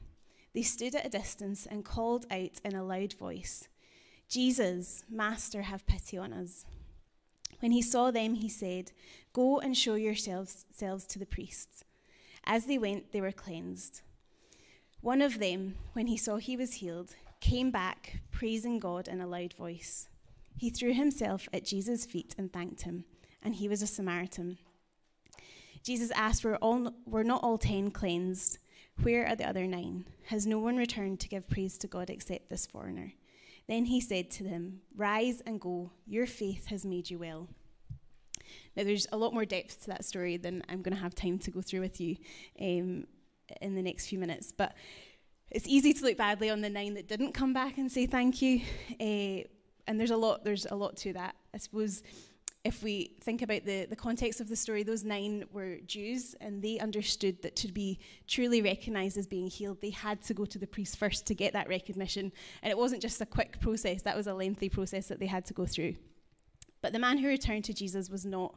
They 0.53 0.63
stood 0.63 0.95
at 0.95 1.05
a 1.05 1.09
distance 1.09 1.65
and 1.65 1.85
called 1.85 2.25
out 2.29 2.59
in 2.65 2.75
a 2.75 2.83
loud 2.83 3.13
voice, 3.13 3.69
Jesus, 4.27 5.05
Master, 5.09 5.61
have 5.61 5.87
pity 5.87 6.17
on 6.17 6.33
us. 6.33 6.65
When 7.59 7.71
he 7.71 7.81
saw 7.81 8.11
them, 8.11 8.35
he 8.35 8.49
said, 8.49 8.91
Go 9.33 9.59
and 9.59 9.77
show 9.77 9.95
yourselves, 9.95 10.65
to 10.77 11.19
the 11.19 11.25
priests. 11.25 11.83
As 12.45 12.65
they 12.65 12.77
went, 12.77 13.11
they 13.11 13.21
were 13.21 13.31
cleansed. 13.31 14.01
One 15.01 15.21
of 15.21 15.39
them, 15.39 15.75
when 15.93 16.07
he 16.07 16.17
saw 16.17 16.37
he 16.37 16.57
was 16.57 16.75
healed, 16.75 17.15
came 17.41 17.71
back, 17.71 18.21
praising 18.31 18.79
God 18.79 19.07
in 19.07 19.21
a 19.21 19.27
loud 19.27 19.53
voice. 19.53 20.07
He 20.57 20.69
threw 20.69 20.93
himself 20.93 21.47
at 21.53 21.65
Jesus' 21.65 22.05
feet 22.05 22.35
and 22.37 22.51
thanked 22.51 22.81
him, 22.81 23.05
and 23.41 23.55
he 23.55 23.67
was 23.67 23.81
a 23.81 23.87
Samaritan. 23.87 24.57
Jesus 25.83 26.11
asked, 26.11 26.43
Were, 26.43 26.57
all, 26.57 26.93
were 27.05 27.23
not 27.23 27.43
all 27.43 27.57
ten 27.57 27.91
cleansed? 27.91 28.57
Where 29.01 29.25
are 29.25 29.35
the 29.35 29.47
other 29.47 29.65
nine? 29.65 30.05
Has 30.25 30.45
no 30.45 30.59
one 30.59 30.75
returned 30.75 31.21
to 31.21 31.29
give 31.29 31.49
praise 31.49 31.77
to 31.77 31.87
God 31.87 32.09
except 32.09 32.49
this 32.49 32.65
foreigner? 32.65 33.13
Then 33.69 33.85
he 33.85 34.01
said 34.01 34.31
to 34.31 34.43
them, 34.43 34.81
Rise 34.95 35.43
and 35.45 35.61
go, 35.61 35.91
your 36.07 36.25
faith 36.25 36.65
has 36.65 36.83
made 36.85 37.11
you 37.11 37.19
well. 37.19 37.47
Now, 38.75 38.83
there's 38.83 39.05
a 39.11 39.17
lot 39.17 39.31
more 39.31 39.45
depth 39.45 39.83
to 39.83 39.87
that 39.91 40.03
story 40.03 40.37
than 40.37 40.63
I'm 40.67 40.81
going 40.81 40.95
to 40.95 41.01
have 41.01 41.13
time 41.13 41.37
to 41.37 41.51
go 41.51 41.61
through 41.61 41.81
with 41.81 42.01
you 42.01 42.15
um, 42.59 43.05
in 43.61 43.75
the 43.75 43.83
next 43.83 44.07
few 44.07 44.17
minutes. 44.17 44.51
But 44.51 44.73
it's 45.51 45.67
easy 45.67 45.93
to 45.93 46.03
look 46.03 46.17
badly 46.17 46.49
on 46.49 46.61
the 46.61 46.69
nine 46.69 46.95
that 46.95 47.07
didn't 47.07 47.33
come 47.33 47.53
back 47.53 47.77
and 47.77 47.91
say 47.91 48.07
thank 48.07 48.41
you. 48.41 48.61
Uh, 48.99 49.43
and 49.87 49.99
there's 49.99 50.11
a 50.11 50.17
lot, 50.17 50.43
there's 50.43 50.65
a 50.65 50.75
lot 50.75 50.97
to 50.97 51.13
that. 51.13 51.35
I 51.53 51.59
suppose 51.59 52.01
if 52.65 52.83
we 52.83 53.15
think 53.21 53.41
about 53.41 53.63
the, 53.63 53.85
the 53.85 53.95
context 53.95 54.41
of 54.41 54.49
the 54.49 54.55
story, 54.55 54.83
those 54.83 55.05
nine 55.05 55.45
were 55.53 55.77
Jews 55.85 56.35
and 56.41 56.61
they 56.61 56.77
understood 56.79 57.41
that 57.41 57.55
to 57.57 57.69
be 57.69 57.99
truly 58.27 58.61
recognized 58.61 59.17
as 59.17 59.27
being 59.27 59.47
healed, 59.47 59.79
they 59.81 59.91
had 59.91 60.21
to 60.23 60.33
go 60.33 60.45
to 60.45 60.59
the 60.59 60.67
priest 60.67 60.97
first 60.97 61.25
to 61.27 61.33
get 61.33 61.53
that 61.53 61.69
recognition. 61.69 62.33
And 62.61 62.69
it 62.69 62.77
wasn't 62.77 63.01
just 63.01 63.21
a 63.21 63.25
quick 63.25 63.61
process, 63.61 64.01
that 64.01 64.17
was 64.17 64.27
a 64.27 64.33
lengthy 64.33 64.67
process 64.67 65.07
that 65.07 65.19
they 65.19 65.27
had 65.27 65.45
to 65.45 65.53
go 65.53 65.65
through. 65.65 65.95
But 66.81 66.91
the 66.91 66.99
man 66.99 67.17
who 67.17 67.27
returned 67.27 67.63
to 67.65 67.73
Jesus 67.73 68.09
was 68.09 68.25
not, 68.25 68.55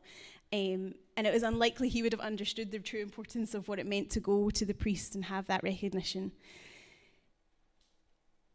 um, 0.52 0.94
and 1.16 1.26
it 1.26 1.32
was 1.32 1.44
unlikely 1.44 1.88
he 1.88 2.02
would 2.02 2.12
have 2.12 2.20
understood 2.20 2.72
the 2.72 2.80
true 2.80 3.00
importance 3.00 3.54
of 3.54 3.68
what 3.68 3.78
it 3.78 3.86
meant 3.86 4.10
to 4.10 4.20
go 4.20 4.50
to 4.50 4.64
the 4.64 4.74
priest 4.74 5.14
and 5.14 5.26
have 5.26 5.46
that 5.46 5.62
recognition. 5.62 6.32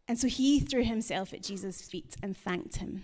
And 0.10 0.20
so 0.20 0.28
he 0.28 0.60
threw 0.60 0.84
himself 0.84 1.34
at 1.34 1.44
Jesus' 1.44 1.82
feet 1.82 2.16
and 2.22 2.36
thanked 2.36 2.78
him. 2.78 3.04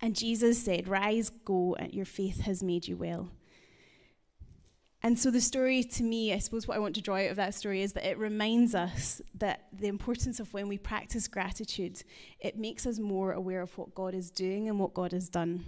And 0.00 0.14
Jesus 0.14 0.62
said, 0.62 0.88
Rise, 0.88 1.30
go, 1.30 1.74
and 1.78 1.92
your 1.92 2.04
faith 2.04 2.42
has 2.42 2.62
made 2.62 2.86
you 2.86 2.96
well. 2.96 3.28
And 5.02 5.18
so, 5.18 5.30
the 5.30 5.40
story 5.40 5.84
to 5.84 6.02
me, 6.02 6.32
I 6.32 6.38
suppose 6.38 6.66
what 6.66 6.76
I 6.76 6.80
want 6.80 6.94
to 6.96 7.00
draw 7.00 7.16
out 7.16 7.30
of 7.30 7.36
that 7.36 7.54
story 7.54 7.82
is 7.82 7.92
that 7.92 8.08
it 8.08 8.18
reminds 8.18 8.74
us 8.74 9.20
that 9.34 9.66
the 9.72 9.86
importance 9.86 10.40
of 10.40 10.52
when 10.52 10.68
we 10.68 10.78
practice 10.78 11.28
gratitude, 11.28 12.02
it 12.40 12.58
makes 12.58 12.86
us 12.86 12.98
more 12.98 13.32
aware 13.32 13.62
of 13.62 13.76
what 13.78 13.94
God 13.94 14.14
is 14.14 14.30
doing 14.30 14.68
and 14.68 14.78
what 14.80 14.94
God 14.94 15.12
has 15.12 15.28
done. 15.28 15.64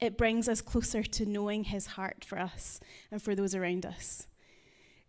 It 0.00 0.18
brings 0.18 0.48
us 0.48 0.60
closer 0.60 1.02
to 1.02 1.26
knowing 1.26 1.64
His 1.64 1.86
heart 1.86 2.24
for 2.24 2.38
us 2.38 2.80
and 3.10 3.22
for 3.22 3.34
those 3.34 3.54
around 3.54 3.86
us. 3.86 4.26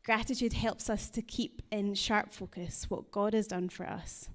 Gratitude 0.03 0.53
helps 0.53 0.89
us 0.89 1.09
to 1.09 1.21
keep 1.21 1.61
in 1.71 1.95
sharp 1.95 2.31
focus 2.31 2.85
what 2.89 3.11
God 3.11 3.33
has 3.33 3.47
done 3.47 3.69
for 3.69 3.85
us 3.85 4.29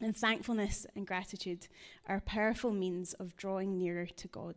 and 0.00 0.16
thankfulness 0.16 0.86
and 0.94 1.06
gratitude 1.06 1.68
are 2.06 2.20
powerful 2.20 2.70
means 2.70 3.12
of 3.14 3.36
drawing 3.36 3.76
nearer 3.78 4.06
to 4.06 4.28
God. 4.28 4.56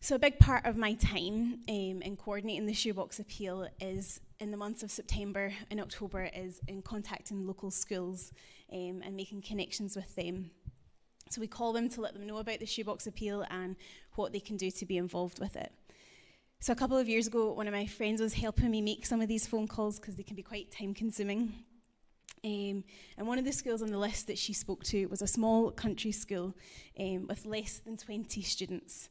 So, 0.00 0.16
a 0.16 0.18
big 0.18 0.40
part 0.40 0.66
of 0.66 0.76
my 0.76 0.94
time 0.94 1.60
um, 1.68 2.02
in 2.02 2.16
coordinating 2.16 2.66
the 2.66 2.74
Shoebox 2.74 3.20
Appeal 3.20 3.68
is 3.80 4.20
in 4.40 4.50
the 4.50 4.56
months 4.56 4.82
of 4.82 4.90
September 4.90 5.52
and 5.70 5.80
October 5.80 6.28
is 6.34 6.60
in 6.66 6.82
contacting 6.82 7.46
local 7.46 7.70
schools 7.70 8.32
um, 8.72 9.00
and 9.04 9.14
making 9.14 9.42
connections 9.42 9.94
with 9.94 10.12
them. 10.16 10.50
So, 11.30 11.40
we 11.40 11.46
call 11.46 11.72
them 11.72 11.88
to 11.90 12.00
let 12.00 12.14
them 12.14 12.26
know 12.26 12.38
about 12.38 12.58
the 12.58 12.66
Shoebox 12.66 13.06
Appeal 13.06 13.46
and 13.48 13.76
what 14.16 14.32
they 14.32 14.40
can 14.40 14.56
do 14.56 14.72
to 14.72 14.84
be 14.84 14.96
involved 14.96 15.38
with 15.38 15.54
it. 15.54 15.72
So, 16.58 16.72
a 16.72 16.76
couple 16.76 16.98
of 16.98 17.08
years 17.08 17.28
ago, 17.28 17.52
one 17.52 17.68
of 17.68 17.72
my 17.72 17.86
friends 17.86 18.20
was 18.20 18.34
helping 18.34 18.72
me 18.72 18.82
make 18.82 19.06
some 19.06 19.20
of 19.20 19.28
these 19.28 19.46
phone 19.46 19.68
calls 19.68 20.00
because 20.00 20.16
they 20.16 20.24
can 20.24 20.34
be 20.34 20.42
quite 20.42 20.72
time 20.72 20.94
consuming. 20.94 21.52
Um, 22.44 22.82
and 23.16 23.26
one 23.26 23.38
of 23.38 23.44
the 23.44 23.52
schools 23.52 23.82
on 23.82 23.90
the 23.90 23.98
list 23.98 24.26
that 24.26 24.36
she 24.36 24.52
spoke 24.52 24.82
to 24.84 25.06
was 25.06 25.22
a 25.22 25.26
small 25.26 25.70
country 25.70 26.10
school 26.10 26.56
um, 26.98 27.26
with 27.28 27.46
less 27.46 27.78
than 27.78 27.96
20 27.96 28.42
students. 28.42 29.08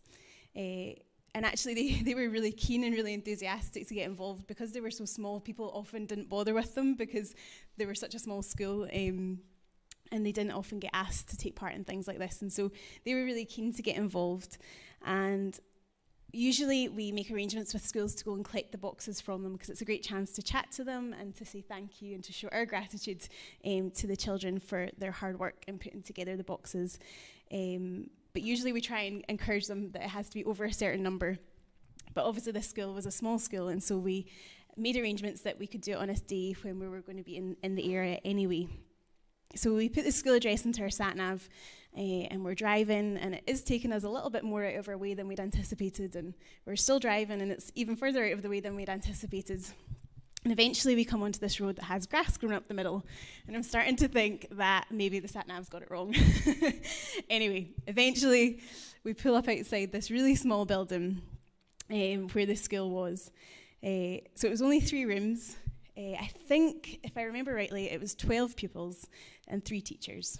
Uh, 0.56 0.94
and 1.34 1.46
actually, 1.46 1.74
they, 1.76 2.02
they 2.02 2.14
were 2.14 2.30
really 2.30 2.52
keen 2.52 2.84
and 2.84 2.94
really 2.94 3.14
enthusiastic 3.14 3.88
to 3.88 3.94
get 3.94 4.06
involved 4.06 4.48
because 4.48 4.74
they 4.74 4.82
were 4.82 4.92
so 4.92 5.06
small. 5.06 5.40
People 5.40 5.72
often 5.74 6.06
didn't 6.06 6.30
bother 6.30 6.54
with 6.54 6.76
them 6.76 6.96
because 6.96 7.34
they 7.78 7.86
were 7.86 7.96
such 7.96 8.16
a 8.16 8.20
small 8.20 8.42
school. 8.42 8.88
Um, 8.94 9.40
and 10.12 10.26
they 10.26 10.34
didn't 10.34 10.52
often 10.52 10.80
get 10.80 10.92
asked 10.94 11.30
to 11.30 11.38
take 11.38 11.56
part 11.56 11.74
in 11.74 11.86
things 11.86 12.06
like 12.06 12.20
this. 12.20 12.42
And 12.42 12.52
so 12.52 12.72
they 13.06 13.14
were 13.14 13.24
really 13.24 13.46
keen 13.46 13.74
to 13.74 13.82
get 13.82 13.96
involved. 13.96 14.58
And 15.06 15.58
usually 16.34 16.88
we 16.90 17.12
make 17.12 17.32
arrangements 17.32 17.74
with 17.74 17.86
schools 17.86 18.16
to 18.16 18.24
go 18.24 18.34
and 18.34 18.46
collect 18.46 18.72
the 18.72 18.78
boxes 18.78 19.20
from 19.20 19.44
them 19.44 19.54
because 19.54 19.70
it's 19.70 19.82
a 19.82 19.86
great 19.86 20.04
chance 20.04 20.32
to 20.34 20.42
chat 20.42 20.72
to 20.72 20.84
them 20.84 21.14
and 21.20 21.36
to 21.36 21.46
say 21.46 21.62
thank 21.62 22.02
you 22.02 22.16
and 22.16 22.24
to 22.24 22.34
show 22.34 22.48
our 22.52 22.66
gratitude 22.66 23.28
um, 23.66 23.92
to 23.92 24.08
the 24.08 24.16
children 24.16 24.60
for 24.60 24.90
their 24.98 25.12
hard 25.12 25.40
work 25.40 25.64
in 25.68 25.78
putting 25.78 26.02
together 26.02 26.36
the 26.36 26.44
boxes. 26.44 27.00
Um, 27.52 28.10
but 28.34 28.44
usually 28.44 28.72
we 28.72 28.82
try 28.82 29.02
and 29.02 29.26
encourage 29.28 29.68
them 29.68 29.92
that 29.92 30.04
it 30.04 30.10
has 30.10 30.30
to 30.30 30.36
be 30.36 30.46
over 30.46 30.66
a 30.66 30.74
certain 30.74 31.04
number. 31.04 31.38
But 32.14 32.26
obviously, 32.26 32.52
this 32.52 32.70
school 32.70 32.94
was 32.94 33.06
a 33.06 33.12
small 33.12 33.40
school, 33.40 33.70
and 33.70 33.82
so 33.82 33.98
we 33.98 34.26
made 34.78 34.98
arrangements 34.98 35.42
that 35.42 35.60
we 35.60 35.68
could 35.68 35.82
do 35.82 35.94
it 35.94 35.98
on 35.98 36.10
a 36.10 36.16
day 36.16 36.56
when 36.62 36.80
we 36.80 36.88
were 36.88 37.02
going 37.02 37.18
to 37.18 37.24
be 37.24 37.38
in, 37.38 37.56
in 37.64 37.76
the 37.76 37.94
area 37.94 38.20
anyway. 38.26 38.68
So 39.56 39.74
we 39.74 39.90
put 39.90 40.06
the 40.06 40.12
school 40.12 40.34
address 40.34 40.66
into 40.66 40.82
our 40.82 40.90
sat 40.90 41.18
nav 41.18 41.50
uh, 41.98 42.00
and 42.00 42.46
we're 42.46 42.56
driving, 42.56 43.18
and 43.18 43.36
it 43.36 43.44
is 43.46 43.64
taking 43.64 43.92
us 43.92 44.04
a 44.04 44.10
little 44.10 44.30
bit 44.30 44.44
more 44.44 44.66
out 44.66 44.76
of 44.76 44.88
our 44.88 44.98
way 44.98 45.14
than 45.14 45.28
we'd 45.28 45.40
anticipated. 45.40 46.16
And 46.16 46.34
we're 46.66 46.78
still 46.78 47.00
driving, 47.00 47.42
and 47.42 47.52
it's 47.52 47.72
even 47.76 47.96
further 47.96 48.26
out 48.26 48.32
of 48.32 48.42
the 48.42 48.50
way 48.50 48.62
than 48.62 48.76
we'd 48.76 48.90
anticipated. 48.90 49.64
And 50.44 50.52
eventually, 50.52 50.96
we 50.96 51.06
come 51.06 51.22
onto 51.22 51.40
this 51.40 51.60
road 51.60 51.76
that 51.76 51.84
has 51.84 52.08
grass 52.08 52.38
growing 52.38 52.56
up 52.56 52.68
the 52.68 52.74
middle, 52.74 53.06
and 53.46 53.56
I'm 53.56 53.64
starting 53.64 53.98
to 53.98 54.08
think 54.08 54.48
that 54.52 54.86
maybe 54.90 55.20
the 55.20 55.28
sat 55.28 55.48
nav's 55.48 55.70
got 55.70 55.82
it 55.82 55.92
wrong. 55.92 56.16
anyway, 57.30 57.70
eventually, 57.88 58.62
we 59.04 59.14
pull 59.14 59.36
up 59.36 59.48
outside 59.50 59.92
this 59.92 60.10
really 60.10 60.36
small 60.36 60.66
building 60.66 61.22
um, 61.92 62.30
where 62.30 62.46
the 62.46 62.56
school 62.56 62.90
was. 62.90 63.32
Uh, 63.84 64.24
so 64.36 64.48
it 64.48 64.52
was 64.52 64.62
only 64.62 64.80
three 64.80 65.06
rooms. 65.06 65.58
Uh, 65.98 66.14
I 66.20 66.30
think, 66.48 67.00
if 67.04 67.18
I 67.18 67.24
remember 67.24 67.54
rightly, 67.54 67.90
it 67.90 68.00
was 68.00 68.16
12 68.16 68.56
pupils 68.56 69.08
and 69.48 69.64
three 69.64 69.82
teachers. 69.82 70.40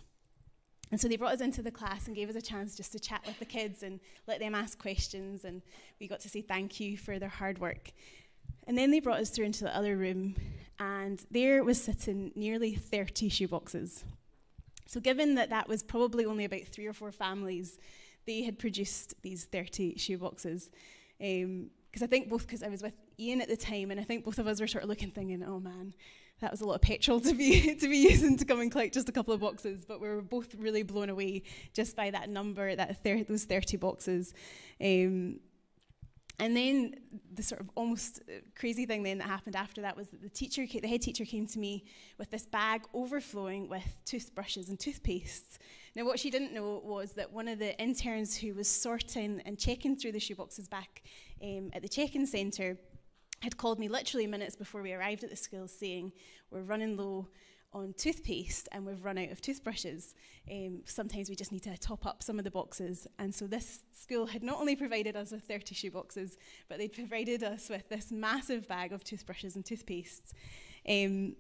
And 0.92 1.00
so 1.00 1.08
they 1.08 1.16
brought 1.16 1.34
us 1.34 1.42
into 1.42 1.62
the 1.62 1.72
class 1.72 2.08
and 2.08 2.16
gave 2.16 2.30
us 2.30 2.36
a 2.36 2.42
chance 2.42 2.76
just 2.76 2.92
to 2.92 3.00
chat 3.00 3.22
with 3.26 3.40
the 3.40 3.46
kids 3.46 3.82
and 3.82 4.00
let 4.28 4.40
them 4.40 4.54
ask 4.54 4.78
questions. 4.78 5.46
And 5.46 5.62
we 6.00 6.08
got 6.08 6.20
to 6.22 6.30
say 6.30 6.42
thank 6.42 6.80
you 6.80 6.98
for 6.98 7.18
their 7.18 7.30
hard 7.30 7.60
work. 7.60 7.92
And 8.68 8.78
then 8.78 8.92
they 8.92 9.00
brought 9.00 9.20
us 9.20 9.30
through 9.30 9.46
into 9.46 9.64
the 9.64 9.76
other 9.76 9.98
room, 9.98 10.36
and 10.80 11.24
there 11.32 11.64
was 11.64 11.82
sitting 11.82 12.32
nearly 12.36 12.76
30 12.76 13.30
shoeboxes. 13.30 14.04
So, 14.86 15.00
given 15.00 15.36
that 15.36 15.50
that 15.50 15.68
was 15.68 15.84
probably 15.84 16.26
only 16.26 16.46
about 16.46 16.66
three 16.66 16.86
or 16.86 16.94
four 16.94 17.12
families, 17.12 17.80
they 18.28 18.44
had 18.44 18.60
produced 18.60 19.16
these 19.24 19.46
30 19.46 19.96
shoeboxes. 19.96 20.70
Because 21.92 22.04
I 22.04 22.08
think 22.08 22.30
both, 22.30 22.48
because 22.48 22.64
I 22.64 22.70
was 22.70 22.82
with 22.82 22.94
Ian 23.20 23.42
at 23.42 23.50
the 23.50 23.58
time, 23.58 23.92
and 23.92 24.00
I 24.00 24.04
think 24.04 24.24
both 24.24 24.40
of 24.40 24.48
us 24.48 24.62
were 24.62 24.68
sort 24.68 24.84
of 24.84 24.90
looking, 24.90 25.12
thinking, 25.12 25.44
oh 25.44 25.60
man, 25.60 25.94
that 26.40 26.50
was 26.50 26.62
a 26.62 26.66
lot 26.66 26.76
of 26.76 26.82
petrol 26.82 27.20
to 27.20 27.34
be 27.34 27.76
to 27.80 27.90
be 27.90 27.98
using 27.98 28.38
to 28.38 28.46
come 28.46 28.62
and 28.62 28.72
collect 28.72 28.94
just 28.94 29.10
a 29.10 29.12
couple 29.12 29.34
of 29.34 29.42
boxes. 29.42 29.86
But 29.86 30.00
we 30.00 30.08
were 30.08 30.22
both 30.22 30.56
really 30.56 30.84
blown 30.84 31.10
away 31.10 31.44
just 31.74 31.96
by 31.96 32.10
that 32.12 32.30
number, 32.30 32.76
that 32.76 33.04
thir- 33.04 33.24
those 33.24 33.44
thirty 33.44 33.78
boxes. 33.78 34.34
Um, 34.80 35.40
and 36.40 36.58
then 36.58 36.96
the 37.36 37.44
sort 37.44 37.62
of 37.62 37.70
almost 37.76 38.22
uh, 38.28 38.40
crazy 38.56 38.88
thing 38.88 39.04
then 39.04 39.20
that 39.20 39.28
happened 39.28 39.56
after 39.56 39.82
that 39.82 39.96
was 39.96 40.08
that 40.08 40.24
the 40.24 40.30
teacher, 40.30 40.66
the 40.66 40.88
head 40.88 41.02
teacher, 41.02 41.24
came 41.24 41.46
to 41.46 41.60
me 41.60 41.84
with 42.18 42.32
this 42.32 42.48
bag 42.48 42.82
overflowing 42.96 43.70
with 43.70 43.96
toothbrushes 44.06 44.70
and 44.70 44.80
toothpastes. 44.80 45.60
Now, 45.96 46.06
what 46.06 46.20
she 46.20 46.30
didn't 46.30 46.54
know 46.54 46.82
was 46.84 47.14
that 47.14 47.34
one 47.34 47.48
of 47.48 47.60
the 47.60 47.78
interns 47.82 48.38
who 48.38 48.54
was 48.54 48.68
sorting 48.68 49.42
and 49.46 49.60
checking 49.60 49.98
through 49.98 50.14
the 50.14 50.20
shoeboxes 50.20 50.70
back 50.70 51.04
um, 51.44 51.70
at 51.74 51.82
the 51.82 51.90
check-in 51.90 52.26
centre 52.26 52.78
had 53.42 53.58
called 53.58 53.80
me 53.80 53.88
literally 53.88 54.28
minutes 54.28 54.56
before 54.56 54.82
we 54.82 54.94
arrived 54.94 55.24
at 55.24 55.30
the 55.30 55.36
school 55.36 55.68
saying, 55.68 56.14
We're 56.50 56.62
running 56.62 56.96
low 56.96 57.28
on 57.74 57.94
toothpaste 57.98 58.68
and 58.72 58.86
we've 58.86 59.04
run 59.04 59.18
out 59.18 59.32
of 59.32 59.42
toothbrushes. 59.42 60.14
Um, 60.52 60.82
sometimes 60.86 61.30
we 61.30 61.36
just 61.36 61.52
need 61.52 61.64
to 61.64 61.78
top 61.78 62.06
up 62.06 62.22
some 62.22 62.38
of 62.38 62.44
the 62.44 62.52
boxes. 62.52 63.08
And 63.18 63.34
so 63.34 63.48
this 63.48 63.82
school 63.94 64.28
had 64.28 64.44
not 64.44 64.60
only 64.60 64.76
provided 64.76 65.16
us 65.16 65.32
with 65.32 65.44
30 65.44 65.76
shoeboxes, 65.76 66.36
but 66.68 66.78
they'd 66.78 66.94
provided 66.94 67.44
us 67.44 67.70
with 67.70 67.88
this 67.90 68.12
massive 68.12 68.68
bag 68.68 68.92
of 68.92 69.04
toothbrushes 69.04 69.56
and 69.56 69.64
toothpastes. 69.64 70.34
Um, 70.88 71.36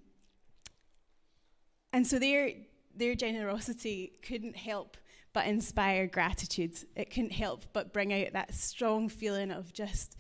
and 1.94 2.08
so 2.08 2.18
their, 2.18 2.52
their 2.96 3.16
generosity 3.16 4.14
couldn't 4.22 4.56
help 4.56 4.98
but 5.34 5.48
inspire 5.48 6.08
gratitude. 6.08 6.78
It 6.96 7.10
couldn't 7.10 7.32
help 7.32 7.66
but 7.74 7.94
bring 7.94 8.14
out 8.14 8.34
that 8.34 8.54
strong 8.54 9.08
feeling 9.10 9.52
of 9.52 9.72
just 9.74 10.18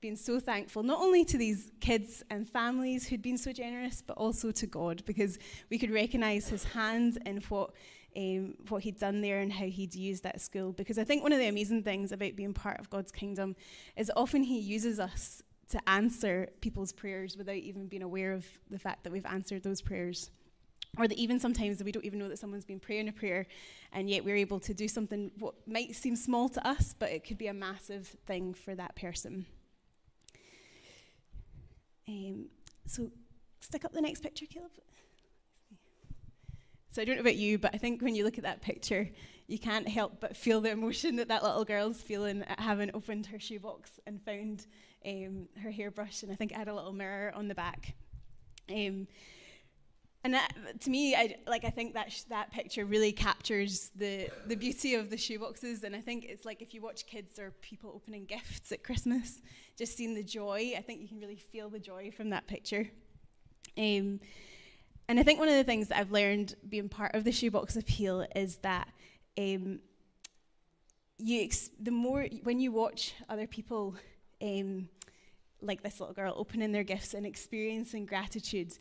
being 0.00 0.16
so 0.16 0.40
thankful, 0.40 0.82
not 0.82 1.00
only 1.00 1.24
to 1.26 1.36
these 1.36 1.70
kids 1.80 2.22
and 2.30 2.48
families 2.48 3.06
who'd 3.06 3.22
been 3.22 3.38
so 3.38 3.52
generous, 3.52 4.02
but 4.06 4.16
also 4.16 4.50
to 4.50 4.66
God, 4.66 5.02
because 5.04 5.38
we 5.68 5.78
could 5.78 5.90
recognize 5.90 6.48
his 6.48 6.64
hand 6.64 7.18
in 7.26 7.38
what, 7.48 7.70
um, 8.16 8.54
what 8.68 8.82
he'd 8.82 8.98
done 8.98 9.20
there 9.20 9.40
and 9.40 9.52
how 9.52 9.66
he'd 9.66 9.94
used 9.94 10.22
that 10.22 10.40
school. 10.40 10.72
Because 10.72 10.98
I 10.98 11.04
think 11.04 11.22
one 11.22 11.32
of 11.32 11.38
the 11.38 11.48
amazing 11.48 11.82
things 11.82 12.12
about 12.12 12.36
being 12.36 12.54
part 12.54 12.80
of 12.80 12.88
God's 12.88 13.12
kingdom 13.12 13.56
is 13.96 14.10
often 14.16 14.42
he 14.42 14.58
uses 14.58 14.98
us 14.98 15.42
to 15.68 15.88
answer 15.88 16.48
people's 16.60 16.92
prayers 16.92 17.36
without 17.36 17.56
even 17.56 17.86
being 17.86 18.02
aware 18.02 18.32
of 18.32 18.46
the 18.70 18.78
fact 18.78 19.04
that 19.04 19.12
we've 19.12 19.26
answered 19.26 19.62
those 19.62 19.80
prayers. 19.82 20.30
Or 20.98 21.06
that 21.06 21.16
even 21.16 21.38
sometimes 21.38 21.82
we 21.82 21.92
don't 21.92 22.04
even 22.04 22.18
know 22.18 22.28
that 22.28 22.38
someone's 22.38 22.64
been 22.64 22.80
praying 22.80 23.08
a 23.08 23.12
prayer, 23.12 23.46
and 23.92 24.10
yet 24.10 24.24
we're 24.24 24.36
able 24.36 24.58
to 24.60 24.74
do 24.74 24.88
something 24.88 25.30
what 25.38 25.54
might 25.66 25.94
seem 25.94 26.16
small 26.16 26.48
to 26.48 26.66
us, 26.66 26.94
but 26.98 27.10
it 27.10 27.24
could 27.24 27.38
be 27.38 27.46
a 27.46 27.54
massive 27.54 28.16
thing 28.26 28.54
for 28.54 28.74
that 28.74 28.96
person. 28.96 29.46
Um, 32.08 32.46
so 32.86 33.10
stick 33.60 33.84
up 33.84 33.92
the 33.92 34.00
next 34.00 34.20
picture, 34.20 34.46
Caleb. 34.46 34.72
So 36.90 37.00
I 37.00 37.04
don't 37.04 37.14
know 37.14 37.20
about 37.20 37.36
you, 37.36 37.56
but 37.56 37.72
I 37.72 37.78
think 37.78 38.02
when 38.02 38.16
you 38.16 38.24
look 38.24 38.36
at 38.36 38.42
that 38.42 38.62
picture, 38.62 39.08
you 39.46 39.60
can't 39.60 39.86
help 39.86 40.20
but 40.20 40.36
feel 40.36 40.60
the 40.60 40.72
emotion 40.72 41.16
that 41.16 41.28
that 41.28 41.44
little 41.44 41.64
girl's 41.64 42.00
feeling 42.00 42.42
at 42.42 42.58
having 42.58 42.90
opened 42.94 43.26
her 43.26 43.38
shoebox 43.38 44.00
and 44.08 44.20
found 44.22 44.66
um, 45.06 45.46
her 45.62 45.70
hairbrush, 45.70 46.24
and 46.24 46.32
I 46.32 46.34
think 46.34 46.50
it 46.50 46.56
had 46.56 46.68
a 46.68 46.74
little 46.74 46.92
mirror 46.92 47.32
on 47.34 47.46
the 47.46 47.54
back. 47.54 47.94
Um, 48.68 49.06
and 50.22 50.34
that, 50.34 50.52
to 50.80 50.90
me, 50.90 51.14
I, 51.14 51.36
like 51.46 51.64
I 51.64 51.70
think 51.70 51.94
that 51.94 52.12
that 52.28 52.52
picture 52.52 52.84
really 52.84 53.10
captures 53.10 53.90
the 53.96 54.28
the 54.46 54.54
beauty 54.54 54.94
of 54.94 55.08
the 55.08 55.16
shoeboxes, 55.16 55.82
and 55.82 55.96
I 55.96 56.00
think 56.00 56.26
it's 56.28 56.44
like 56.44 56.60
if 56.60 56.74
you 56.74 56.82
watch 56.82 57.06
kids 57.06 57.38
or 57.38 57.52
people 57.62 57.90
opening 57.94 58.26
gifts 58.26 58.70
at 58.70 58.84
Christmas, 58.84 59.40
just 59.78 59.96
seeing 59.96 60.14
the 60.14 60.22
joy, 60.22 60.74
I 60.76 60.82
think 60.82 61.00
you 61.00 61.08
can 61.08 61.20
really 61.20 61.36
feel 61.36 61.70
the 61.70 61.78
joy 61.78 62.10
from 62.14 62.30
that 62.30 62.46
picture. 62.46 62.90
Um, 63.78 64.20
and 65.08 65.18
I 65.18 65.22
think 65.22 65.38
one 65.38 65.48
of 65.48 65.54
the 65.54 65.64
things 65.64 65.88
that 65.88 65.98
I've 65.98 66.12
learned 66.12 66.54
being 66.68 66.90
part 66.90 67.14
of 67.14 67.24
the 67.24 67.32
shoebox 67.32 67.76
appeal 67.76 68.26
is 68.36 68.56
that 68.58 68.88
um, 69.38 69.80
you 71.16 71.48
the 71.80 71.90
more 71.90 72.26
when 72.42 72.60
you 72.60 72.72
watch 72.72 73.14
other 73.28 73.46
people. 73.46 73.96
Um, 74.42 74.88
like 75.62 75.82
this 75.82 76.00
little 76.00 76.14
girl 76.14 76.32
opening 76.38 76.72
their 76.72 76.84
gifts 76.84 77.12
and 77.12 77.26
experiencing 77.26 78.06
gratitude 78.06 78.72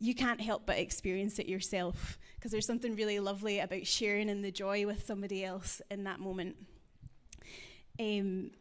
you 0.00 0.14
can't 0.14 0.40
help 0.40 0.64
but 0.64 0.78
experience 0.78 1.38
it 1.38 1.46
yourself 1.46 2.18
because 2.34 2.50
there's 2.50 2.66
something 2.66 2.96
really 2.96 3.20
lovely 3.20 3.60
about 3.60 3.86
sharing 3.86 4.30
in 4.30 4.40
the 4.40 4.50
joy 4.50 4.86
with 4.86 5.04
somebody 5.04 5.44
else 5.44 5.82
in 5.90 6.04
that 6.04 6.18
moment. 6.18 6.56
Um, 8.00 8.52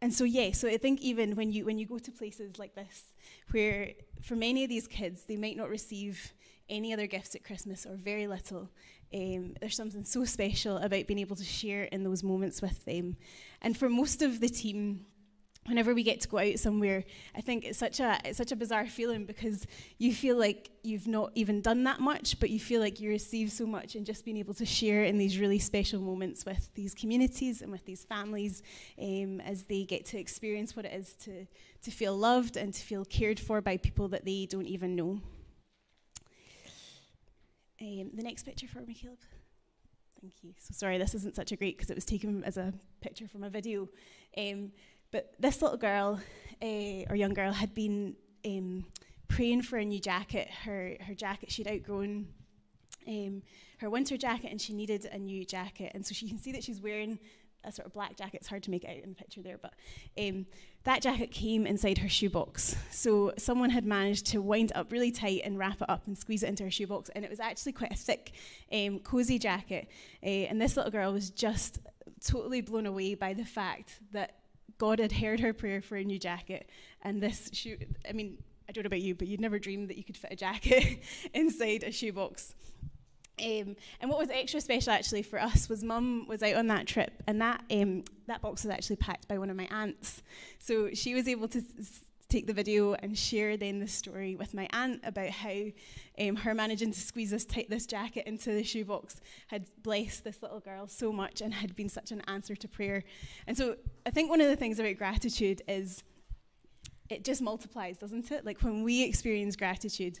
and 0.00 0.14
so 0.14 0.22
yeah, 0.22 0.52
so 0.52 0.68
I 0.68 0.76
think 0.76 1.00
even 1.00 1.34
when 1.34 1.50
you 1.50 1.64
when 1.64 1.78
you 1.78 1.86
go 1.86 1.98
to 1.98 2.12
places 2.12 2.60
like 2.60 2.76
this, 2.76 3.12
where 3.50 3.90
for 4.22 4.36
many 4.36 4.62
of 4.62 4.70
these 4.70 4.86
kids 4.86 5.22
they 5.22 5.36
might 5.36 5.56
not 5.56 5.68
receive 5.68 6.32
any 6.68 6.92
other 6.92 7.08
gifts 7.08 7.34
at 7.34 7.42
Christmas 7.42 7.84
or 7.84 7.96
very 7.96 8.28
little, 8.28 8.70
um, 9.12 9.54
there's 9.60 9.74
something 9.74 10.04
so 10.04 10.24
special 10.24 10.76
about 10.76 11.08
being 11.08 11.18
able 11.18 11.34
to 11.34 11.44
share 11.44 11.84
in 11.84 12.04
those 12.04 12.22
moments 12.22 12.62
with 12.62 12.84
them. 12.84 13.16
And 13.60 13.76
for 13.76 13.88
most 13.88 14.22
of 14.22 14.38
the 14.38 14.48
team, 14.48 15.06
whenever 15.68 15.94
we 15.94 16.02
get 16.02 16.20
to 16.20 16.28
go 16.28 16.38
out 16.38 16.58
somewhere, 16.58 17.04
I 17.36 17.40
think 17.40 17.64
it's 17.64 17.78
such 17.78 18.00
a 18.00 18.18
it's 18.24 18.38
such 18.38 18.52
a 18.52 18.56
bizarre 18.56 18.86
feeling 18.86 19.24
because 19.24 19.66
you 19.98 20.12
feel 20.12 20.36
like 20.36 20.70
you've 20.82 21.06
not 21.06 21.30
even 21.34 21.60
done 21.60 21.84
that 21.84 22.00
much, 22.00 22.40
but 22.40 22.50
you 22.50 22.58
feel 22.58 22.80
like 22.80 23.00
you 23.00 23.10
receive 23.10 23.52
so 23.52 23.66
much 23.66 23.94
and 23.94 24.06
just 24.06 24.24
being 24.24 24.36
able 24.36 24.54
to 24.54 24.66
share 24.66 25.04
in 25.04 25.18
these 25.18 25.38
really 25.38 25.58
special 25.58 26.00
moments 26.00 26.44
with 26.44 26.70
these 26.74 26.94
communities 26.94 27.62
and 27.62 27.70
with 27.70 27.84
these 27.84 28.04
families 28.04 28.62
um, 29.00 29.40
as 29.40 29.64
they 29.64 29.84
get 29.84 30.04
to 30.06 30.18
experience 30.18 30.74
what 30.74 30.84
it 30.84 30.92
is 30.92 31.14
to 31.14 31.46
to 31.82 31.90
feel 31.90 32.16
loved 32.16 32.56
and 32.56 32.74
to 32.74 32.82
feel 32.82 33.04
cared 33.04 33.38
for 33.38 33.60
by 33.60 33.76
people 33.76 34.08
that 34.08 34.24
they 34.24 34.46
don't 34.46 34.66
even 34.66 34.96
know. 34.96 35.20
Um, 37.80 38.10
the 38.12 38.24
next 38.24 38.42
picture 38.42 38.66
for 38.66 38.80
me, 38.80 38.94
Caleb. 38.94 39.18
Thank 40.20 40.42
you. 40.42 40.52
So 40.58 40.74
sorry, 40.74 40.98
this 40.98 41.14
isn't 41.14 41.36
such 41.36 41.52
a 41.52 41.56
great 41.56 41.76
because 41.76 41.90
it 41.90 41.94
was 41.94 42.04
taken 42.04 42.42
as 42.42 42.56
a 42.56 42.74
picture 43.00 43.28
from 43.28 43.44
a 43.44 43.50
video. 43.50 43.88
Um, 44.36 44.72
but 45.10 45.32
this 45.38 45.62
little 45.62 45.78
girl, 45.78 46.20
uh, 46.62 47.04
or 47.08 47.16
young 47.16 47.34
girl, 47.34 47.52
had 47.52 47.74
been 47.74 48.16
um, 48.44 48.84
praying 49.28 49.62
for 49.62 49.78
a 49.78 49.84
new 49.84 50.00
jacket. 50.00 50.48
Her, 50.64 50.96
her 51.06 51.14
jacket, 51.14 51.50
she'd 51.50 51.68
outgrown 51.68 52.26
um, 53.06 53.42
her 53.78 53.88
winter 53.88 54.16
jacket 54.16 54.50
and 54.50 54.60
she 54.60 54.74
needed 54.74 55.06
a 55.06 55.18
new 55.18 55.44
jacket. 55.44 55.92
And 55.94 56.04
so 56.04 56.14
she 56.14 56.28
can 56.28 56.38
see 56.38 56.52
that 56.52 56.62
she's 56.62 56.80
wearing 56.80 57.18
a 57.64 57.72
sort 57.72 57.86
of 57.86 57.92
black 57.92 58.16
jacket. 58.16 58.38
It's 58.40 58.48
hard 58.48 58.62
to 58.64 58.70
make 58.70 58.84
out 58.84 58.96
in 58.96 59.10
the 59.10 59.14
picture 59.14 59.42
there, 59.42 59.58
but 59.58 59.74
um, 60.18 60.46
that 60.84 61.02
jacket 61.02 61.30
came 61.30 61.66
inside 61.66 61.98
her 61.98 62.08
shoebox. 62.08 62.76
So 62.90 63.32
someone 63.36 63.70
had 63.70 63.84
managed 63.84 64.26
to 64.26 64.40
wind 64.40 64.70
it 64.70 64.76
up 64.76 64.92
really 64.92 65.10
tight 65.10 65.42
and 65.44 65.58
wrap 65.58 65.80
it 65.80 65.90
up 65.90 66.06
and 66.06 66.16
squeeze 66.16 66.42
it 66.42 66.48
into 66.48 66.64
her 66.64 66.70
shoebox. 66.70 67.10
And 67.10 67.24
it 67.24 67.30
was 67.30 67.40
actually 67.40 67.72
quite 67.72 67.92
a 67.92 67.96
thick, 67.96 68.32
um, 68.72 69.00
cozy 69.00 69.38
jacket. 69.38 69.88
Uh, 70.22 70.46
and 70.48 70.60
this 70.60 70.76
little 70.76 70.92
girl 70.92 71.12
was 71.12 71.30
just 71.30 71.80
totally 72.24 72.60
blown 72.60 72.86
away 72.86 73.14
by 73.14 73.34
the 73.34 73.44
fact 73.44 74.00
that 74.12 74.36
God 74.78 75.00
had 75.00 75.12
heard 75.12 75.40
her 75.40 75.52
prayer 75.52 75.82
for 75.82 75.96
a 75.96 76.04
new 76.04 76.18
jacket, 76.18 76.68
and 77.02 77.22
this 77.22 77.50
shoe, 77.52 77.76
I 78.08 78.12
mean, 78.12 78.38
I 78.68 78.72
don't 78.72 78.84
know 78.84 78.88
about 78.88 79.00
you, 79.00 79.14
but 79.14 79.28
you'd 79.28 79.40
never 79.40 79.58
dreamed 79.58 79.88
that 79.90 79.96
you 79.96 80.04
could 80.04 80.16
fit 80.16 80.32
a 80.32 80.36
jacket 80.36 81.02
inside 81.34 81.82
a 81.82 81.92
shoebox. 81.92 82.54
Um, 83.40 83.76
and 84.00 84.10
what 84.10 84.18
was 84.18 84.30
extra 84.30 84.60
special 84.60 84.92
actually 84.92 85.22
for 85.22 85.40
us 85.40 85.68
was 85.68 85.84
mum 85.84 86.26
was 86.26 86.42
out 86.42 86.56
on 86.56 86.66
that 86.68 86.86
trip, 86.86 87.22
and 87.26 87.40
that 87.40 87.62
um, 87.70 88.04
that 88.26 88.42
box 88.42 88.64
was 88.64 88.70
actually 88.70 88.96
packed 88.96 89.28
by 89.28 89.38
one 89.38 89.50
of 89.50 89.56
my 89.56 89.68
aunts. 89.70 90.22
So 90.58 90.90
she 90.92 91.14
was 91.14 91.28
able 91.28 91.48
to 91.48 91.62
take 92.28 92.46
the 92.46 92.52
video 92.52 92.92
and 92.94 93.16
share 93.16 93.56
then 93.56 93.78
the 93.78 93.88
story 93.88 94.36
with 94.36 94.52
my 94.52 94.68
aunt 94.72 95.00
about 95.02 95.30
how 95.30 95.62
um, 96.20 96.36
her 96.36 96.54
managing 96.54 96.92
to 96.92 97.00
squeeze 97.00 97.30
this, 97.30 97.46
t- 97.46 97.66
this 97.70 97.86
jacket 97.86 98.26
into 98.26 98.50
the 98.50 98.62
shoebox 98.62 99.20
had 99.46 99.66
blessed 99.82 100.24
this 100.24 100.42
little 100.42 100.60
girl 100.60 100.86
so 100.86 101.10
much 101.10 101.40
and 101.40 101.54
had 101.54 101.74
been 101.74 101.88
such 101.88 102.10
an 102.12 102.20
answer 102.28 102.54
to 102.54 102.68
prayer. 102.68 103.02
And 103.46 103.56
so 103.56 103.76
I 104.04 104.10
think 104.10 104.28
one 104.28 104.42
of 104.42 104.48
the 104.48 104.56
things 104.56 104.78
about 104.78 104.96
gratitude 104.98 105.62
is 105.66 106.02
it 107.08 107.24
just 107.24 107.40
multiplies, 107.40 107.96
doesn't 107.96 108.30
it? 108.30 108.44
Like 108.44 108.60
when 108.60 108.82
we 108.82 109.04
experience 109.04 109.56
gratitude, 109.56 110.20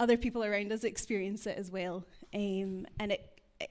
other 0.00 0.16
people 0.16 0.42
around 0.42 0.72
us 0.72 0.82
experience 0.82 1.46
it 1.46 1.56
as 1.56 1.70
well. 1.70 2.04
Um, 2.34 2.86
and 2.98 3.12
it, 3.12 3.40
it, 3.60 3.70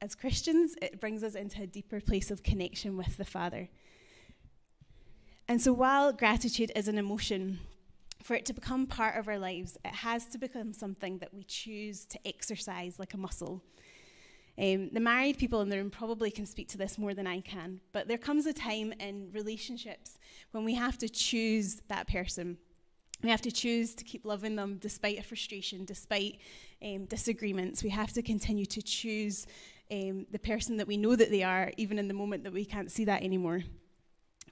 as 0.00 0.14
Christians, 0.14 0.76
it 0.80 1.00
brings 1.00 1.24
us 1.24 1.34
into 1.34 1.62
a 1.62 1.66
deeper 1.66 2.00
place 2.00 2.30
of 2.30 2.44
connection 2.44 2.96
with 2.96 3.16
the 3.16 3.24
Father. 3.24 3.68
And 5.48 5.62
so 5.62 5.72
while 5.72 6.12
gratitude 6.12 6.70
is 6.76 6.88
an 6.88 6.98
emotion, 6.98 7.60
for 8.22 8.34
it 8.34 8.44
to 8.46 8.52
become 8.52 8.86
part 8.86 9.16
of 9.16 9.28
our 9.28 9.38
lives, 9.38 9.78
it 9.82 9.94
has 9.94 10.26
to 10.26 10.38
become 10.38 10.74
something 10.74 11.18
that 11.18 11.32
we 11.32 11.44
choose 11.44 12.04
to 12.04 12.18
exercise 12.26 12.98
like 12.98 13.14
a 13.14 13.16
muscle. 13.16 13.62
Um, 14.58 14.90
the 14.92 15.00
married 15.00 15.38
people 15.38 15.62
in 15.62 15.70
the 15.70 15.78
room 15.78 15.88
probably 15.88 16.30
can 16.30 16.44
speak 16.44 16.68
to 16.68 16.78
this 16.78 16.98
more 16.98 17.14
than 17.14 17.26
I 17.26 17.40
can, 17.40 17.80
but 17.92 18.08
there 18.08 18.18
comes 18.18 18.44
a 18.44 18.52
time 18.52 18.92
in 19.00 19.30
relationships 19.32 20.18
when 20.50 20.64
we 20.64 20.74
have 20.74 20.98
to 20.98 21.08
choose 21.08 21.80
that 21.88 22.08
person. 22.08 22.58
We 23.22 23.30
have 23.30 23.40
to 23.42 23.50
choose 23.50 23.94
to 23.94 24.04
keep 24.04 24.26
loving 24.26 24.56
them 24.56 24.76
despite 24.78 25.18
a 25.18 25.22
frustration, 25.22 25.86
despite 25.86 26.40
um, 26.82 27.06
disagreements. 27.06 27.82
We 27.82 27.90
have 27.90 28.12
to 28.12 28.22
continue 28.22 28.66
to 28.66 28.82
choose 28.82 29.46
um, 29.90 30.26
the 30.30 30.38
person 30.38 30.76
that 30.76 30.86
we 30.86 30.98
know 30.98 31.16
that 31.16 31.30
they 31.30 31.42
are, 31.42 31.72
even 31.78 31.98
in 31.98 32.08
the 32.08 32.14
moment 32.14 32.44
that 32.44 32.52
we 32.52 32.64
can't 32.64 32.92
see 32.92 33.06
that 33.06 33.22
anymore. 33.22 33.62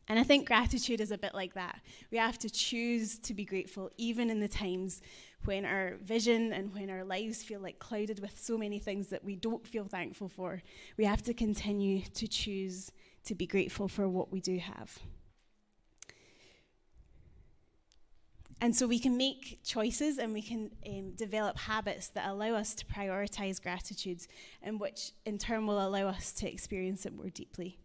And 0.08 0.18
I 0.18 0.22
think 0.22 0.46
gratitude 0.46 1.00
is 1.00 1.10
a 1.10 1.18
bit 1.18 1.34
like 1.34 1.54
that. 1.54 1.80
We 2.12 2.18
have 2.18 2.38
to 2.38 2.50
choose 2.50 3.18
to 3.20 3.34
be 3.34 3.44
grateful, 3.44 3.90
even 3.96 4.30
in 4.30 4.38
the 4.38 4.48
times 4.48 5.00
when 5.44 5.64
our 5.64 5.96
vision 6.02 6.52
and 6.52 6.72
when 6.72 6.90
our 6.90 7.04
lives 7.04 7.42
feel 7.42 7.60
like 7.60 7.78
clouded 7.78 8.20
with 8.20 8.38
so 8.38 8.56
many 8.56 8.78
things 8.78 9.08
that 9.08 9.24
we 9.24 9.34
don't 9.34 9.66
feel 9.66 9.84
thankful 9.84 10.28
for. 10.28 10.62
We 10.96 11.04
have 11.04 11.22
to 11.24 11.34
continue 11.34 12.02
to 12.02 12.28
choose 12.28 12.92
to 13.24 13.34
be 13.34 13.46
grateful 13.46 13.88
for 13.88 14.08
what 14.08 14.30
we 14.30 14.40
do 14.40 14.58
have. 14.58 14.98
And 18.60 18.74
so 18.74 18.86
we 18.86 18.98
can 18.98 19.16
make 19.16 19.60
choices 19.64 20.18
and 20.18 20.32
we 20.32 20.40
can 20.40 20.70
um, 20.88 21.12
develop 21.12 21.58
habits 21.58 22.08
that 22.08 22.28
allow 22.28 22.54
us 22.54 22.74
to 22.76 22.86
prioritize 22.86 23.62
gratitude, 23.62 24.26
and 24.62 24.80
which 24.80 25.12
in 25.26 25.36
turn 25.36 25.66
will 25.66 25.84
allow 25.86 26.06
us 26.06 26.32
to 26.34 26.50
experience 26.50 27.04
it 27.04 27.14
more 27.14 27.28
deeply. 27.28 27.78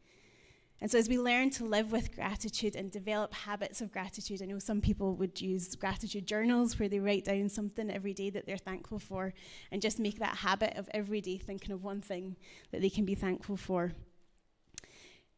And 0.81 0.89
so, 0.89 0.97
as 0.97 1.07
we 1.07 1.19
learn 1.19 1.51
to 1.51 1.63
live 1.63 1.91
with 1.91 2.15
gratitude 2.15 2.75
and 2.75 2.91
develop 2.91 3.33
habits 3.33 3.81
of 3.81 3.91
gratitude, 3.91 4.41
I 4.41 4.45
know 4.45 4.57
some 4.57 4.81
people 4.81 5.15
would 5.15 5.39
use 5.39 5.75
gratitude 5.75 6.25
journals 6.25 6.79
where 6.79 6.89
they 6.89 6.99
write 6.99 7.25
down 7.25 7.49
something 7.49 7.91
every 7.91 8.15
day 8.15 8.31
that 8.31 8.47
they're 8.47 8.57
thankful 8.57 8.97
for 8.97 9.35
and 9.71 9.79
just 9.79 9.99
make 9.99 10.17
that 10.17 10.37
habit 10.37 10.75
of 10.77 10.89
every 10.91 11.21
day 11.21 11.37
thinking 11.37 11.71
of 11.71 11.83
one 11.83 12.01
thing 12.01 12.35
that 12.71 12.81
they 12.81 12.89
can 12.89 13.05
be 13.05 13.13
thankful 13.13 13.57
for. 13.57 13.91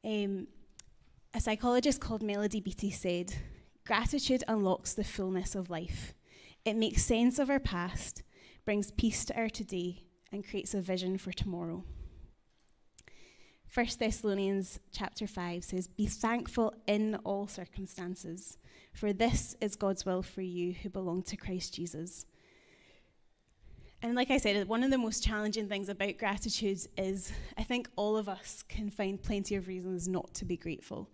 Um, 0.05 0.47
a 1.33 1.41
psychologist 1.41 1.99
called 1.99 2.23
Melody 2.23 2.61
Beattie 2.61 2.91
said, 2.91 3.35
Gratitude 3.85 4.45
unlocks 4.47 4.93
the 4.93 5.03
fullness 5.03 5.55
of 5.55 5.69
life. 5.69 6.13
It 6.63 6.77
makes 6.77 7.03
sense 7.03 7.37
of 7.37 7.49
our 7.49 7.59
past, 7.59 8.23
brings 8.63 8.91
peace 8.91 9.25
to 9.25 9.35
our 9.35 9.49
today, 9.49 10.05
and 10.31 10.47
creates 10.47 10.73
a 10.73 10.79
vision 10.79 11.17
for 11.17 11.33
tomorrow. 11.33 11.83
1 13.73 13.87
Thessalonians 13.97 14.79
chapter 14.91 15.25
5 15.25 15.63
says, 15.63 15.87
Be 15.87 16.05
thankful 16.05 16.75
in 16.85 17.15
all 17.23 17.47
circumstances, 17.47 18.59
for 18.93 19.11
this 19.13 19.55
is 19.61 19.75
God's 19.75 20.05
will 20.05 20.21
for 20.21 20.43
you 20.43 20.73
who 20.73 20.89
belong 20.89 21.23
to 21.23 21.35
Christ 21.35 21.73
Jesus. 21.73 22.27
And 24.03 24.13
like 24.13 24.29
I 24.29 24.37
said, 24.37 24.67
one 24.67 24.83
of 24.83 24.91
the 24.91 24.99
most 24.99 25.23
challenging 25.23 25.67
things 25.67 25.89
about 25.89 26.19
gratitude 26.19 26.81
is 26.97 27.31
I 27.57 27.63
think 27.63 27.89
all 27.95 28.15
of 28.15 28.29
us 28.29 28.63
can 28.69 28.91
find 28.91 29.19
plenty 29.19 29.55
of 29.55 29.67
reasons 29.67 30.07
not 30.07 30.31
to 30.35 30.45
be 30.45 30.55
grateful. 30.55 31.09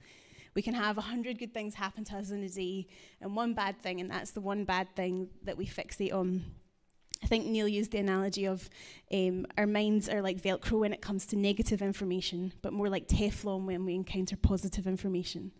We 0.54 0.62
can 0.62 0.74
have 0.74 0.98
a 0.98 1.02
hundred 1.02 1.40
good 1.40 1.54
things 1.54 1.76
happen 1.76 2.04
to 2.06 2.18
us 2.18 2.32
in 2.32 2.44
a 2.44 2.50
day 2.50 2.88
and 3.22 3.38
one 3.38 3.54
bad 3.54 3.82
thing, 3.82 4.02
and 4.02 4.12
that's 4.12 4.32
the 4.32 4.42
one 4.42 4.66
bad 4.66 4.94
thing 4.98 5.30
that 5.44 5.56
we 5.56 5.66
fixate 5.66 6.14
on. 6.14 6.44
I 7.22 7.28
think 7.28 7.46
Neil 7.46 7.68
used 7.68 7.92
the 7.92 7.98
analogy 7.98 8.46
of 8.46 8.70
um, 9.12 9.46
our 9.58 9.68
minds 9.68 10.08
are 10.08 10.22
like 10.22 10.42
Velcro 10.42 10.80
when 10.80 10.94
it 10.94 11.02
comes 11.02 11.26
to 11.28 11.36
negative 11.36 11.82
information, 11.82 12.54
but 12.62 12.74
more 12.74 12.90
like 12.90 13.08
Teflon 13.08 13.66
when 13.66 13.86
we 13.86 13.94
encounter 13.94 14.38
positive 14.38 14.88
information. 14.88 15.52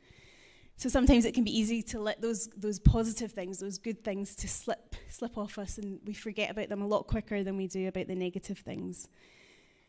So 0.78 0.88
sometimes 0.88 1.26
it 1.26 1.34
can 1.34 1.44
be 1.44 1.58
easy 1.58 1.82
to 1.84 2.00
let 2.00 2.22
those 2.22 2.48
those 2.56 2.80
positive 2.80 3.34
things, 3.34 3.60
those 3.60 3.78
good 3.78 4.02
things, 4.04 4.36
to 4.38 4.48
slip 4.48 4.96
slip 5.10 5.38
off 5.38 5.58
us, 5.58 5.78
and 5.78 6.00
we 6.06 6.14
forget 6.14 6.50
about 6.50 6.70
them 6.70 6.82
a 6.82 6.88
lot 6.88 7.08
quicker 7.08 7.44
than 7.44 7.58
we 7.58 7.68
do 7.68 7.90
about 7.90 8.08
the 8.08 8.16
negative 8.16 8.60
things. 8.60 9.10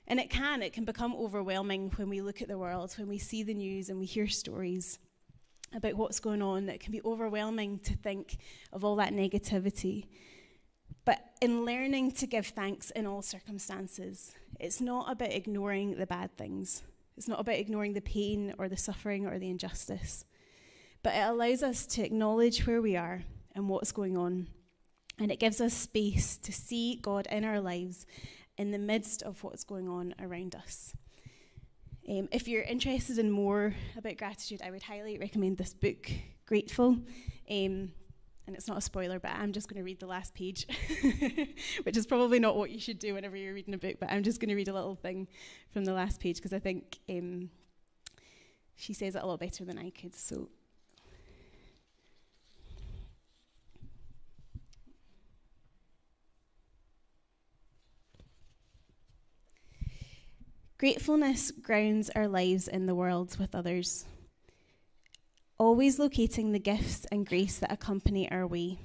And 0.09 0.19
it 0.19 0.29
can 0.31 0.63
it 0.63 0.73
can 0.73 0.85
become 0.85 1.15
overwhelming 1.15 1.93
when 1.95 2.09
we 2.09 2.21
look 2.21 2.43
at 2.43 2.49
the 2.49 2.59
world, 2.59 2.93
when 2.99 3.07
we 3.07 3.19
see 3.19 3.45
the 3.45 3.55
news 3.55 3.89
and 3.89 4.01
we 4.01 4.07
hear 4.07 4.27
stories. 4.27 4.99
about 5.73 5.95
what's 5.95 6.21
going 6.21 6.43
on. 6.43 6.69
It 6.69 6.81
can 6.81 6.93
be 6.93 7.01
overwhelming 7.05 7.79
to 7.81 7.95
think 7.95 8.39
of 8.73 8.85
all 8.85 8.97
that 8.97 9.13
negativity. 9.13 10.07
But 11.11 11.25
in 11.41 11.65
learning 11.65 12.13
to 12.13 12.27
give 12.29 12.47
thanks 12.47 12.91
in 12.93 13.05
all 13.05 13.21
circumstances, 13.21 14.31
it's 14.61 14.81
not 14.81 15.11
about 15.11 15.33
ignoring 15.33 15.97
the 15.97 16.07
bad 16.07 16.37
things. 16.37 16.85
It's 17.17 17.27
not 17.27 17.41
about 17.41 17.57
ignoring 17.57 17.95
the 17.95 18.01
pain 18.01 18.55
or 18.59 18.69
the 18.69 18.77
suffering 18.77 19.27
or 19.27 19.37
the 19.41 19.51
injustice. 19.51 20.25
But 21.03 21.17
it 21.17 21.27
allows 21.27 21.65
us 21.65 21.85
to 21.87 22.05
acknowledge 22.05 22.65
where 22.65 22.81
we 22.81 22.97
are 22.97 23.25
and 23.57 23.69
what's 23.69 23.91
going 23.91 24.17
on. 24.17 24.51
And 25.19 25.33
it 25.33 25.41
gives 25.41 25.61
us 25.61 25.75
space 25.75 26.37
to 26.37 26.53
see 26.53 27.01
God 27.03 27.27
in 27.29 27.45
our 27.45 27.61
lives 27.61 28.07
in 28.57 28.71
the 28.71 28.79
midst 28.79 29.25
of 29.25 29.43
what's 29.43 29.65
going 29.65 29.89
on 29.89 30.15
around 30.21 30.55
us. 30.55 30.95
Um, 32.09 32.29
if 32.31 32.47
you're 32.47 32.63
interested 32.63 33.19
in 33.19 33.33
more 33.33 33.75
about 33.99 34.17
gratitude, 34.17 34.63
I 34.65 34.71
would 34.71 34.85
highly 34.85 35.19
recommend 35.19 35.59
this 35.59 35.75
book, 35.75 36.09
Grateful. 36.47 36.99
Um, 37.51 37.91
and 38.47 38.57
it's 38.57 38.67
not 38.67 38.79
a 38.79 38.81
spoiler, 38.81 39.19
but 39.19 39.33
I'm 39.33 39.53
just 39.53 39.69
going 39.69 39.79
to 39.79 39.85
read 39.85 40.01
the 40.01 40.07
last 40.07 40.35
page, 40.35 40.67
which 41.83 41.97
is 41.97 42.07
probably 42.07 42.39
not 42.39 42.57
what 42.57 42.71
you 42.71 42.81
should 42.81 42.99
do 42.99 43.15
whenever 43.15 43.37
you're 43.37 43.55
reading 43.55 43.75
a 43.75 43.79
book, 43.79 43.97
but 44.01 44.11
I'm 44.11 44.23
just 44.23 44.41
going 44.41 44.49
to 44.49 44.55
read 44.55 44.69
a 44.69 44.73
little 44.73 44.97
thing 44.97 45.29
from 45.73 45.85
the 45.85 45.93
last 45.93 46.21
page 46.21 46.37
because 46.37 46.53
I 46.53 46.59
think 46.59 46.99
um, 47.09 47.51
she 48.77 48.93
says 48.93 49.15
it 49.15 49.23
a 49.23 49.27
lot 49.27 49.41
better 49.41 49.65
than 49.65 49.79
I 49.79 49.91
could. 49.91 50.17
So 50.17 50.49
Gratefulness 60.81 61.51
grounds 61.51 62.09
our 62.17 62.27
lives 62.27 62.67
in 62.67 62.87
the 62.87 62.95
world 62.95 63.37
with 63.39 63.55
others, 63.55 64.07
always 65.61 65.99
locating 65.99 66.53
the 66.53 66.59
gifts 66.59 67.05
and 67.13 67.27
grace 67.27 67.59
that 67.59 67.71
accompany 67.71 68.29
our 68.33 68.47
way. 68.47 68.79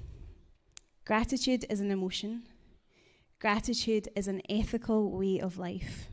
Gratitude 1.05 1.65
is 1.69 1.79
an 1.79 1.89
emotion, 1.89 2.43
gratitude 3.39 4.09
is 4.13 4.27
an 4.27 4.41
ethical 4.49 5.09
way 5.09 5.39
of 5.39 5.57
life. 5.57 6.09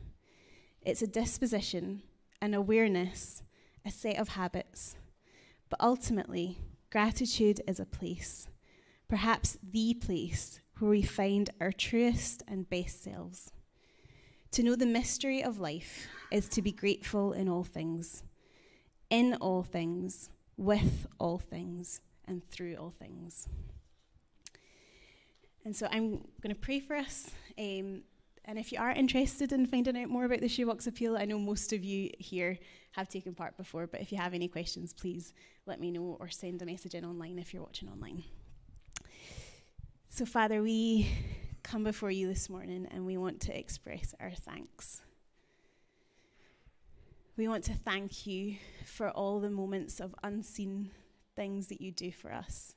It's 0.81 1.01
a 1.01 1.07
disposition, 1.07 2.01
an 2.41 2.53
awareness, 2.53 3.43
a 3.85 3.91
set 3.91 4.17
of 4.17 4.29
habits. 4.29 4.95
But 5.69 5.81
ultimately, 5.81 6.59
gratitude 6.89 7.59
is 7.67 7.81
a 7.81 7.85
place, 7.85 8.47
perhaps 9.09 9.57
the 9.61 9.93
place 9.95 10.61
where 10.79 10.91
we 10.91 11.01
find 11.01 11.49
our 11.59 11.73
truest 11.73 12.41
and 12.47 12.69
best 12.69 13.03
selves. 13.03 13.51
To 14.51 14.63
know 14.63 14.77
the 14.77 14.85
mystery 14.85 15.43
of 15.43 15.59
life 15.59 16.07
is 16.31 16.47
to 16.49 16.61
be 16.61 16.71
grateful 16.71 17.33
in 17.33 17.49
all 17.49 17.65
things, 17.65 18.23
in 19.09 19.33
all 19.41 19.63
things, 19.63 20.29
with 20.57 21.07
all 21.19 21.37
things, 21.37 22.01
and 22.27 22.47
through 22.49 22.75
all 22.75 22.93
things. 22.97 23.47
And 25.65 25.75
so 25.75 25.87
I'm 25.91 26.09
going 26.41 26.53
to 26.53 26.55
pray 26.55 26.79
for 26.79 26.95
us. 26.95 27.31
Um, 27.57 28.03
and 28.45 28.59
if 28.59 28.71
you 28.71 28.79
are 28.79 28.91
interested 28.91 29.53
in 29.53 29.65
finding 29.65 29.97
out 29.97 30.09
more 30.09 30.25
about 30.25 30.41
the 30.41 30.49
Shoebox 30.49 30.87
Appeal, 30.87 31.17
I 31.17 31.25
know 31.25 31.39
most 31.39 31.71
of 31.71 31.83
you 31.83 32.09
here 32.19 32.59
have 32.91 33.07
taken 33.07 33.33
part 33.33 33.55
before, 33.55 33.87
but 33.87 34.01
if 34.01 34.11
you 34.11 34.17
have 34.17 34.33
any 34.33 34.47
questions, 34.47 34.93
please 34.93 35.33
let 35.65 35.79
me 35.79 35.91
know 35.91 36.17
or 36.19 36.29
send 36.29 36.61
a 36.61 36.65
message 36.65 36.93
in 36.93 37.05
online 37.05 37.39
if 37.39 37.53
you're 37.53 37.63
watching 37.63 37.87
online. 37.87 38.23
So, 40.09 40.25
Father, 40.25 40.61
we 40.61 41.09
come 41.63 41.85
before 41.85 42.11
you 42.11 42.27
this 42.27 42.49
morning 42.49 42.87
and 42.91 43.05
we 43.05 43.17
want 43.17 43.39
to 43.41 43.57
express 43.57 44.13
our 44.19 44.31
thanks. 44.31 45.01
We 47.35 47.47
want 47.47 47.63
to 47.63 47.73
thank 47.73 48.27
you 48.27 48.57
for 48.85 49.09
all 49.09 49.39
the 49.39 49.49
moments 49.49 49.99
of 49.99 50.13
unseen 50.21 50.91
things 51.35 51.65
that 51.69 51.81
you 51.81 51.91
do 51.91 52.11
for 52.11 52.31
us. 52.31 52.75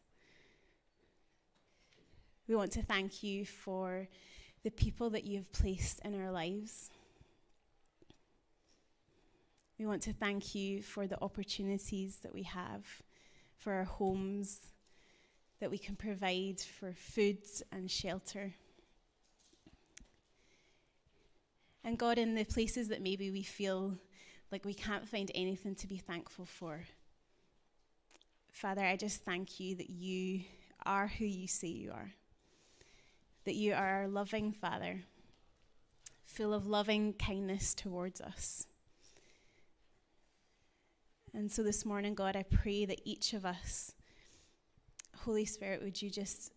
We 2.49 2.57
want 2.57 2.73
to 2.73 2.83
thank 2.83 3.23
you 3.23 3.45
for 3.45 4.09
the 4.63 4.71
people 4.71 5.11
that 5.11 5.25
you 5.25 5.37
have 5.37 5.53
placed 5.53 6.01
in 6.07 6.19
our 6.19 6.31
lives. 6.31 6.91
We 9.79 9.85
want 9.85 10.01
to 10.03 10.15
thank 10.15 10.55
you 10.55 10.83
for 10.83 11.07
the 11.07 11.21
opportunities 11.21 12.21
that 12.23 12.33
we 12.33 12.45
have 12.45 12.87
for 13.59 13.75
our 13.75 13.85
homes, 13.85 14.73
that 15.61 15.71
we 15.71 15.77
can 15.77 15.97
provide 15.97 16.61
for 16.61 16.95
food 16.95 17.41
and 17.71 17.91
shelter. 17.91 18.55
And 21.85 21.99
God, 21.99 22.17
in 22.17 22.35
the 22.35 22.45
places 22.45 22.89
that 22.89 23.03
maybe 23.03 23.31
we 23.31 23.43
feel 23.43 23.99
like 24.51 24.65
we 24.65 24.75
can't 24.75 25.09
find 25.09 25.31
anything 25.35 25.75
to 25.77 25.87
be 25.87 25.99
thankful 25.99 26.47
for, 26.47 26.85
Father, 28.51 28.85
I 28.85 28.97
just 28.97 29.25
thank 29.25 29.61
you 29.61 29.77
that 29.77 29.91
you 29.91 30.43
are 30.85 31.09
who 31.09 31.25
you 31.25 31.47
say 31.49 31.69
you 31.69 31.91
are, 31.93 32.13
that 33.45 33.55
you 33.55 33.75
are 33.75 34.03
our 34.03 34.09
loving 34.09 34.53
Father, 34.53 35.03
full 36.25 36.55
of 36.55 36.67
loving 36.67 37.13
kindness 37.13 37.75
towards 37.75 38.21
us. 38.21 38.67
And 41.35 41.53
so 41.53 41.63
this 41.63 41.85
morning, 41.85 42.15
God, 42.15 42.35
I 42.35 42.45
pray 42.45 42.87
that 42.87 43.03
each 43.05 43.35
of 43.35 43.45
us, 43.45 43.93
Holy 45.19 45.45
Spirit, 45.45 45.83
would 45.83 46.01
you 46.01 46.09
just 46.09 46.53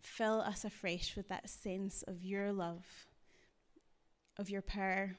fill 0.00 0.40
us 0.40 0.64
afresh 0.64 1.14
with 1.14 1.28
that 1.28 1.48
sense 1.48 2.02
of 2.02 2.24
your 2.24 2.52
love 2.52 3.06
of 4.38 4.48
your 4.48 4.62
power. 4.62 5.16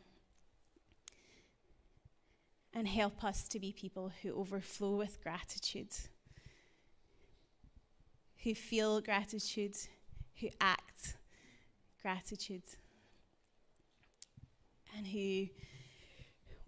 And 2.79 2.87
help 2.87 3.25
us 3.25 3.45
to 3.49 3.59
be 3.59 3.73
people 3.73 4.09
who 4.21 4.33
overflow 4.33 4.95
with 4.95 5.21
gratitude, 5.21 5.93
who 8.41 8.55
feel 8.55 9.01
gratitude, 9.01 9.75
who 10.39 10.47
act 10.61 11.17
gratitude, 12.01 12.63
and 14.95 15.05
who 15.05 15.47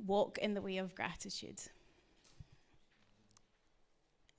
walk 0.06 0.38
in 0.39 0.54
the 0.54 0.62
way 0.62 0.80
of 0.80 0.93
gratitude. 0.95 1.62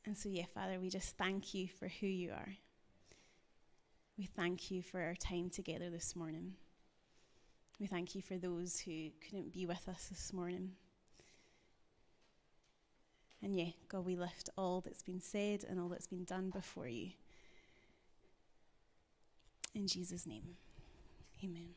And 0.04 0.14
so, 0.14 0.28
yeah, 0.28 0.44
Father, 0.52 0.78
we 0.78 0.90
just 0.90 1.16
thank 1.16 1.54
you 1.54 1.68
for 1.68 1.88
who 1.88 2.06
you 2.06 2.32
are. 2.32 2.52
We 4.18 4.26
thank 4.26 4.70
you 4.70 4.82
for 4.82 5.00
our 5.00 5.14
time 5.14 5.48
together 5.48 5.88
this 5.88 6.14
morning. 6.14 6.52
We 7.80 7.86
thank 7.86 8.14
you 8.14 8.20
for 8.20 8.36
those 8.36 8.78
who 8.78 9.08
couldn't 9.26 9.54
be 9.54 9.64
with 9.64 9.88
us 9.88 10.08
this 10.10 10.34
morning. 10.34 10.72
And 13.42 13.56
yeah, 13.56 13.70
God, 13.88 14.04
we 14.04 14.14
lift 14.14 14.48
all 14.56 14.80
that's 14.80 15.02
been 15.02 15.20
said 15.20 15.64
and 15.68 15.80
all 15.80 15.88
that's 15.88 16.06
been 16.06 16.24
done 16.24 16.50
before 16.50 16.86
you. 16.86 17.10
In 19.74 19.88
Jesus' 19.88 20.26
name, 20.26 20.56
amen. 21.42 21.74